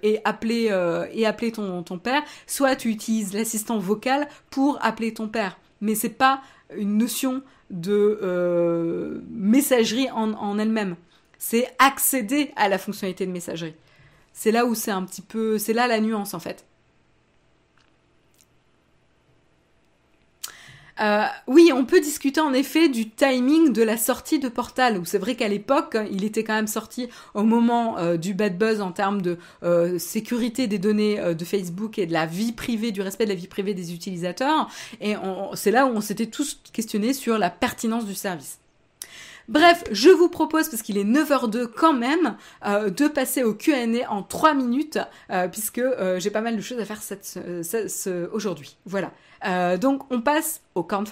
[0.04, 0.66] et appeler
[1.14, 5.58] et appeler ton, ton père, soit tu utilises l'assistant vocal pour appeler ton père.
[5.82, 6.42] Mais c'est pas
[6.78, 10.96] une notion de messagerie en, en elle-même.
[11.38, 13.76] C'est accéder à la fonctionnalité de messagerie.
[14.34, 16.66] C'est là où c'est un petit peu, c'est là la nuance en fait.
[21.02, 24.98] Euh, oui, on peut discuter en effet du timing de la sortie de Portal.
[24.98, 28.58] Où c'est vrai qu'à l'époque, il était quand même sorti au moment euh, du bad
[28.58, 32.92] buzz en termes de euh, sécurité des données de Facebook et de la vie privée,
[32.92, 34.70] du respect de la vie privée des utilisateurs.
[35.02, 35.16] Et
[35.54, 38.60] c'est là où on s'était tous questionnés sur la pertinence du service.
[39.48, 42.36] Bref, je vous propose, parce qu'il est 9h02 quand même,
[42.66, 45.00] de passer au Q&A en 3 minutes,
[45.52, 45.82] puisque
[46.18, 47.02] j'ai pas mal de choses à faire
[48.34, 48.78] aujourd'hui.
[48.86, 49.12] Voilà.
[49.80, 51.06] Donc on passe au camp.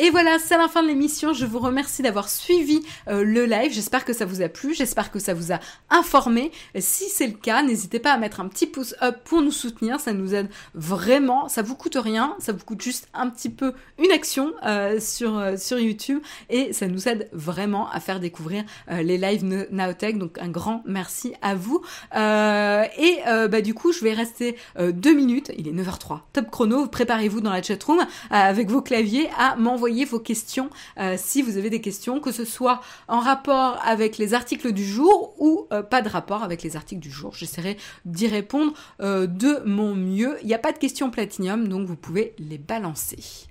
[0.00, 1.32] Et voilà, c'est la fin de l'émission.
[1.32, 3.72] Je vous remercie d'avoir suivi euh, le live.
[3.72, 4.72] J'espère que ça vous a plu.
[4.72, 5.58] J'espère que ça vous a
[5.90, 6.52] informé.
[6.78, 9.98] Si c'est le cas, n'hésitez pas à mettre un petit pouce up pour nous soutenir.
[9.98, 11.48] Ça nous aide vraiment.
[11.48, 12.36] Ça vous coûte rien.
[12.38, 16.20] Ça vous coûte juste un petit peu une action euh, sur, euh, sur YouTube.
[16.48, 20.16] Et ça nous aide vraiment à faire découvrir les lives Naotech.
[20.16, 21.82] Donc un grand merci à vous.
[22.14, 25.50] et bah, du coup, je vais rester deux minutes.
[25.58, 26.20] Il est 9h03.
[26.32, 26.86] Top chrono.
[26.86, 31.70] Préparez-vous dans la chatroom avec vos claviers à m'envoyer vos questions euh, si vous avez
[31.70, 36.02] des questions, que ce soit en rapport avec les articles du jour ou euh, pas
[36.02, 37.34] de rapport avec les articles du jour.
[37.34, 40.38] J'essaierai d'y répondre euh, de mon mieux.
[40.42, 43.46] Il n'y a pas de questions platinium, donc vous pouvez les balancer.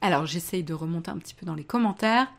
[0.00, 2.32] Alors j'essaye de remonter un petit peu dans les commentaires.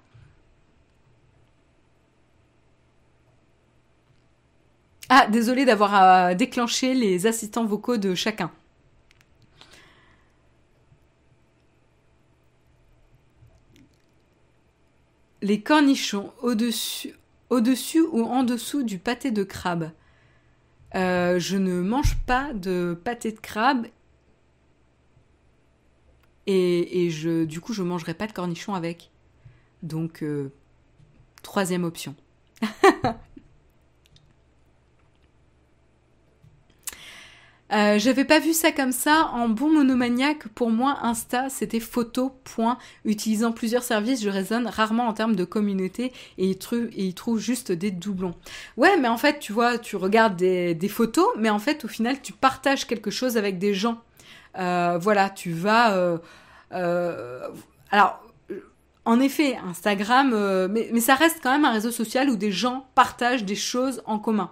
[5.09, 8.49] Ah, désolé d'avoir déclenché les assistants vocaux de chacun.
[15.45, 17.13] Les cornichons au-dessus,
[17.51, 19.91] ou en dessous du pâté de crabe.
[20.95, 23.85] Euh, je ne mange pas de pâté de crabe
[26.47, 27.09] et,
[27.47, 29.11] du coup je mangerai pas de cornichons avec.
[29.83, 30.51] Donc euh,
[31.43, 32.15] troisième option.
[37.73, 39.29] Euh, J'avais pas vu ça comme ça.
[39.33, 42.31] En bon monomaniaque, pour moi, Insta, c'était photo.
[43.05, 47.13] Utilisant plusieurs services, je raisonne rarement en termes de communauté et il, trouve, et il
[47.13, 48.35] trouve juste des doublons.
[48.77, 52.21] Ouais, mais en fait, tu vois, tu regardes des, photos, mais en fait, au final,
[52.21, 54.01] tu partages quelque chose avec des gens.
[54.57, 56.19] Euh, voilà, tu vas...
[56.71, 57.47] Euh,
[57.91, 58.21] alors,
[59.05, 63.43] en effet, Instagram, mais, ça reste quand même un réseau social où des gens partagent
[63.43, 64.51] des choses en commun.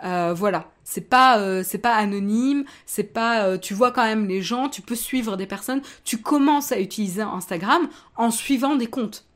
[0.00, 4.40] Voilà, c'est pas euh, c'est pas anonyme, c'est pas euh, tu vois quand même les
[4.40, 9.26] gens, tu peux suivre des personnes, tu commences à utiliser Instagram en suivant des comptes.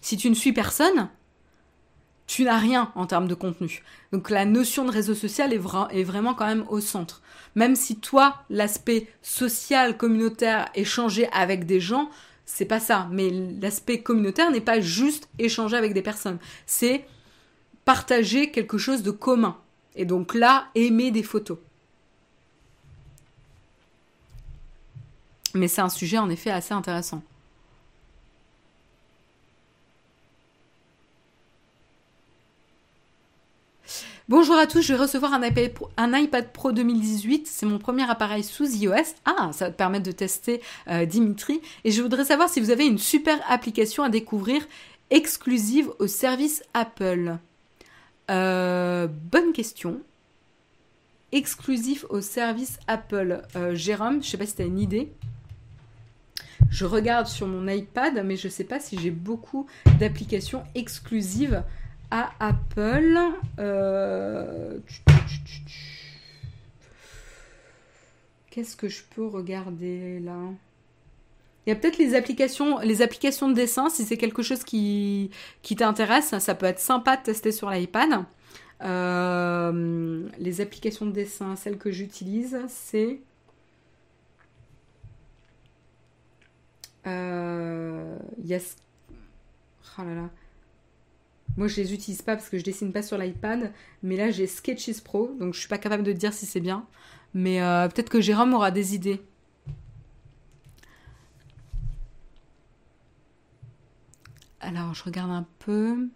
[0.00, 1.08] Si tu ne suis personne,
[2.28, 3.82] tu n'as rien en termes de contenu.
[4.12, 7.22] Donc la notion de réseau social est, vra est vraiment quand même au centre.
[7.56, 12.08] Même si toi, l'aspect social, communautaire, échanger avec des gens,
[12.44, 13.08] c'est pas ça.
[13.10, 16.38] Mais l'aspect communautaire n'est pas juste échanger avec des personnes.
[16.66, 17.04] C'est
[17.84, 19.56] partager quelque chose de commun.
[19.98, 21.58] Et donc là, aimer des photos.
[25.54, 27.20] Mais c'est un sujet en effet assez intéressant.
[34.28, 37.48] Bonjour à tous, je vais recevoir un iPad Pro, un iPad Pro 2018.
[37.48, 39.16] C'est mon premier appareil sous iOS.
[39.24, 41.60] Ah, ça va te permettre de tester euh, Dimitri.
[41.82, 44.64] Et je voudrais savoir si vous avez une super application à découvrir
[45.10, 47.38] exclusive au service Apple.
[48.30, 50.00] Euh, bonne question.
[51.32, 53.42] Exclusif au service Apple.
[53.56, 55.12] Euh, Jérôme, je sais pas si tu as une idée.
[56.70, 59.66] Je regarde sur mon iPad, mais je sais pas si j'ai beaucoup
[59.98, 61.62] d'applications exclusives
[62.10, 63.18] à Apple.
[63.58, 64.78] Euh...
[68.50, 70.36] Qu'est-ce que je peux regarder là?
[71.68, 75.30] Il y a peut-être les applications, les applications de dessin, si c'est quelque chose qui,
[75.60, 78.24] qui t'intéresse, ça peut être sympa de tester sur l'iPad.
[78.82, 83.20] Euh, les applications de dessin, celles que j'utilise, c'est
[87.06, 88.76] euh, yes.
[89.98, 90.30] Oh là là.
[91.58, 94.46] Moi, je les utilise pas parce que je dessine pas sur l'iPad, mais là, j'ai
[94.46, 96.86] Sketches Pro, donc je suis pas capable de dire si c'est bien.
[97.34, 99.20] Mais euh, peut-être que Jérôme aura des idées.
[104.60, 106.08] Alors, je regarde un peu.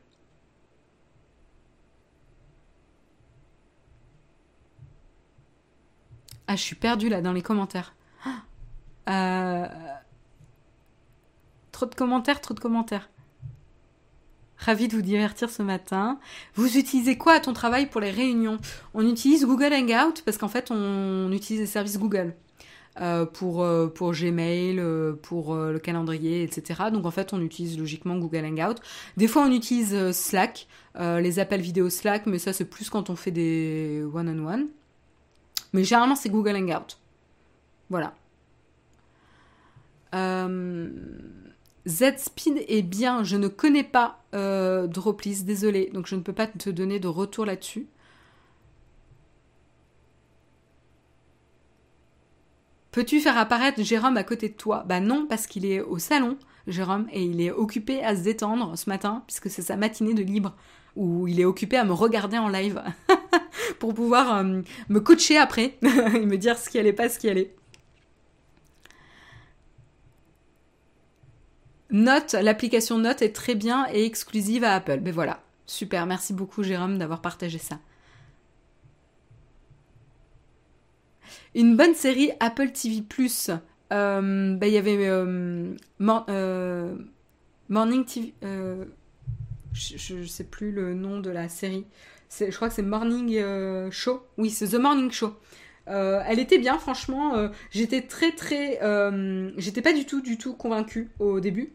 [6.46, 7.94] Ah, je suis perdue là dans les commentaires.
[9.08, 9.66] Euh...
[11.72, 13.08] Trop de commentaires, trop de commentaires.
[14.58, 16.20] Ravi de vous divertir ce matin.
[16.54, 18.58] Vous utilisez quoi à ton travail pour les réunions?
[18.94, 22.36] On utilise Google Hangout parce qu'en fait on utilise les services Google.
[23.00, 26.90] Euh, pour, euh, pour Gmail, euh, pour le calendrier, etc.
[26.92, 28.80] Donc en fait, on utilise logiquement Google Hangout.
[29.16, 30.66] Des fois, on utilise Slack,
[30.98, 34.66] les appels vidéo Slack, mais ça, c'est plus quand on fait des one-on-one.
[35.72, 36.98] Mais généralement, c'est Google Hangout.
[37.88, 38.14] Voilà.
[41.86, 46.68] Z-Speed est bien, je ne connais pas Droplis, désolé, donc je ne peux pas te
[46.68, 47.86] donner de retour là-dessus.
[52.92, 54.84] Peux-tu faire apparaître Jérôme à côté de toi?
[54.86, 56.36] Bah non, parce qu'il est au salon,
[56.66, 60.22] Jérôme, et il est occupé à se détendre ce matin, puisque c'est sa matinée de
[60.22, 60.54] libre,
[60.94, 62.82] où il est occupé à me regarder en live,
[63.78, 67.30] pour pouvoir euh, me coacher après, et me dire ce qui allait pas, ce qui
[67.30, 67.54] allait.
[71.90, 75.00] Note, l'application Note est très bien et exclusive à Apple.
[75.02, 77.78] Mais voilà, super, merci beaucoup Jérôme d'avoir partagé ça.
[81.54, 83.02] Une bonne série Apple TV.
[83.92, 85.74] Euh, bah, il y avait euh,
[86.30, 86.96] euh,
[87.68, 88.32] Morning TV.
[89.72, 91.84] je ne sais plus le nom de la série.
[92.40, 94.22] Je crois que c'est Morning Show.
[94.38, 95.34] Oui, c'est The Morning Show.
[95.86, 97.50] elle était bien, franchement.
[97.70, 98.80] j'étais très très.
[99.58, 101.74] j'étais pas du tout, du tout convaincue au début.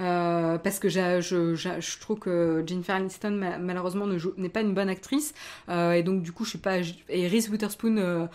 [0.00, 5.34] Euh, parce que je, trouve que Jennifer Aniston malheureusement n'est pas une bonne actrice.
[5.68, 6.78] Euh, et donc du coup je suis pas
[7.08, 8.26] et Reese Witherspoon euh,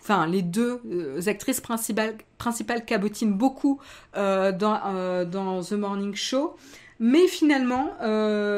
[0.00, 0.80] enfin les deux
[1.26, 3.80] actrices principales principales cabotinent beaucoup
[4.14, 6.56] dans dans The Morning Show.
[7.00, 7.94] Mais finalement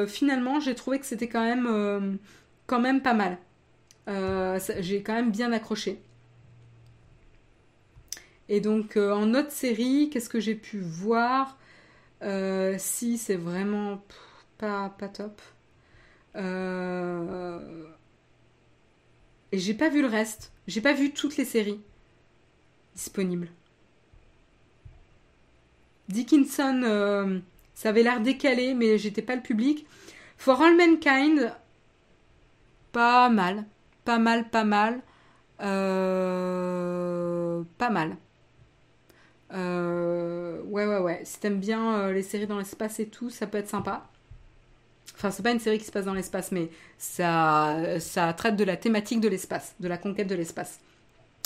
[0.07, 2.19] finalement j'ai trouvé que c'était quand même
[2.67, 3.39] quand même pas mal.
[4.81, 6.03] J'ai quand même bien accroché.
[8.51, 11.58] Et donc en autre série qu'est-ce que j'ai pu voir?
[12.23, 14.03] Euh, si c'est vraiment
[14.59, 15.41] pas, pas top.
[16.37, 17.85] Euh,
[19.53, 20.53] et j'ai pas vu le reste.
[20.67, 21.81] J'ai pas vu toutes les séries
[22.95, 23.49] disponibles.
[26.09, 27.39] Dickinson, euh,
[27.75, 29.87] ça avait l'air décalé, mais j'étais pas le public.
[30.37, 31.53] For All Mankind,
[32.93, 33.65] pas mal.
[34.05, 35.03] Pas mal, pas mal.
[35.61, 38.17] Euh, pas mal.
[39.53, 41.21] Euh, ouais, ouais, ouais.
[41.25, 44.07] Si t'aimes bien euh, les séries dans l'espace et tout, ça peut être sympa.
[45.15, 48.65] Enfin, c'est pas une série qui se passe dans l'espace, mais ça, ça traite de
[48.65, 50.79] la thématique de l'espace, de la conquête de l'espace.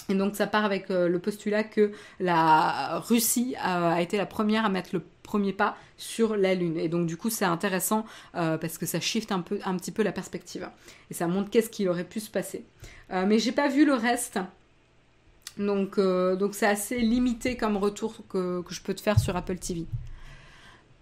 [0.09, 4.69] Et donc ça part avec le postulat que la Russie a, été la première à
[4.69, 6.77] mettre le premier pas sur la Lune.
[6.77, 10.03] Et donc du coup c'est intéressant parce que ça shift un, peu, un petit peu
[10.03, 10.69] la perspective.
[11.11, 12.65] Et ça montre qu'est-ce qui aurait pu se passer.
[13.11, 14.41] mais j'ai pas vu le reste.
[15.59, 19.57] Donc, euh, donc c'est assez limité comme retour que, je peux te faire sur Apple
[19.57, 19.87] TV.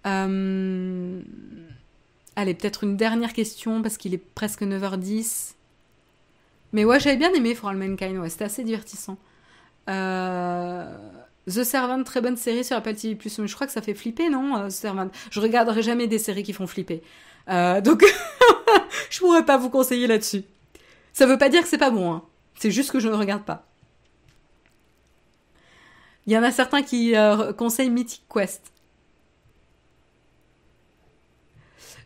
[0.07, 1.21] Euh,
[2.37, 5.55] allez, peut-être une dernière question parce qu'il est presque 9h10.
[6.73, 9.19] Mais ouais, j'avais bien aimé For All Mankind, ouais, c'était assez divertissant.
[9.89, 10.97] Euh,
[11.49, 13.19] The Servant, très bonne série sur Apple TV+.
[13.25, 15.11] Je crois que ça fait flipper, non, The Servant?
[15.31, 17.03] Je regarderai jamais des séries qui font flipper.
[17.49, 18.05] donc,
[19.11, 20.45] je pourrais pas vous conseiller là-dessus.
[21.13, 22.23] Ça veut pas dire que c'est pas bon, hein.
[22.55, 23.70] C'est juste que je ne regarde pas.
[26.31, 28.73] Il y en a certains qui euh, conseillent Mythic Quest.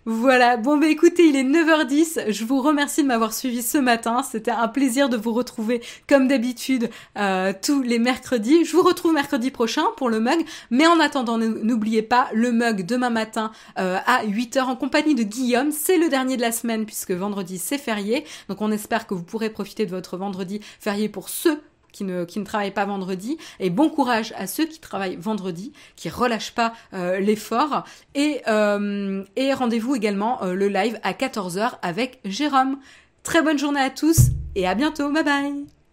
[0.06, 4.22] Voilà, bon bah écoutez, il est 9h10, je vous remercie de m'avoir suivi ce matin,
[4.22, 6.88] c'était un plaisir de vous retrouver comme d'habitude
[7.18, 8.64] euh, tous les mercredis.
[8.64, 12.86] Je vous retrouve mercredi prochain pour le mug, mais en attendant, n'oubliez pas le mug
[12.86, 16.86] demain matin euh, à 8h en compagnie de Guillaume, c'est le dernier de la semaine
[16.86, 21.10] puisque vendredi c'est férié, donc on espère que vous pourrez profiter de votre vendredi férié
[21.10, 21.60] pour ceux
[21.94, 23.38] qui ne, travaillent pas vendredi.
[23.60, 27.84] Et bon courage à ceux qui travaillent vendredi, qui relâchent pas euh, l'effort.
[28.14, 32.78] Et, euh, et rendez-vous également euh, le live à 14h avec Jérôme.
[33.22, 35.10] Très bonne journée à tous et à bientôt.
[35.10, 35.83] Bye bye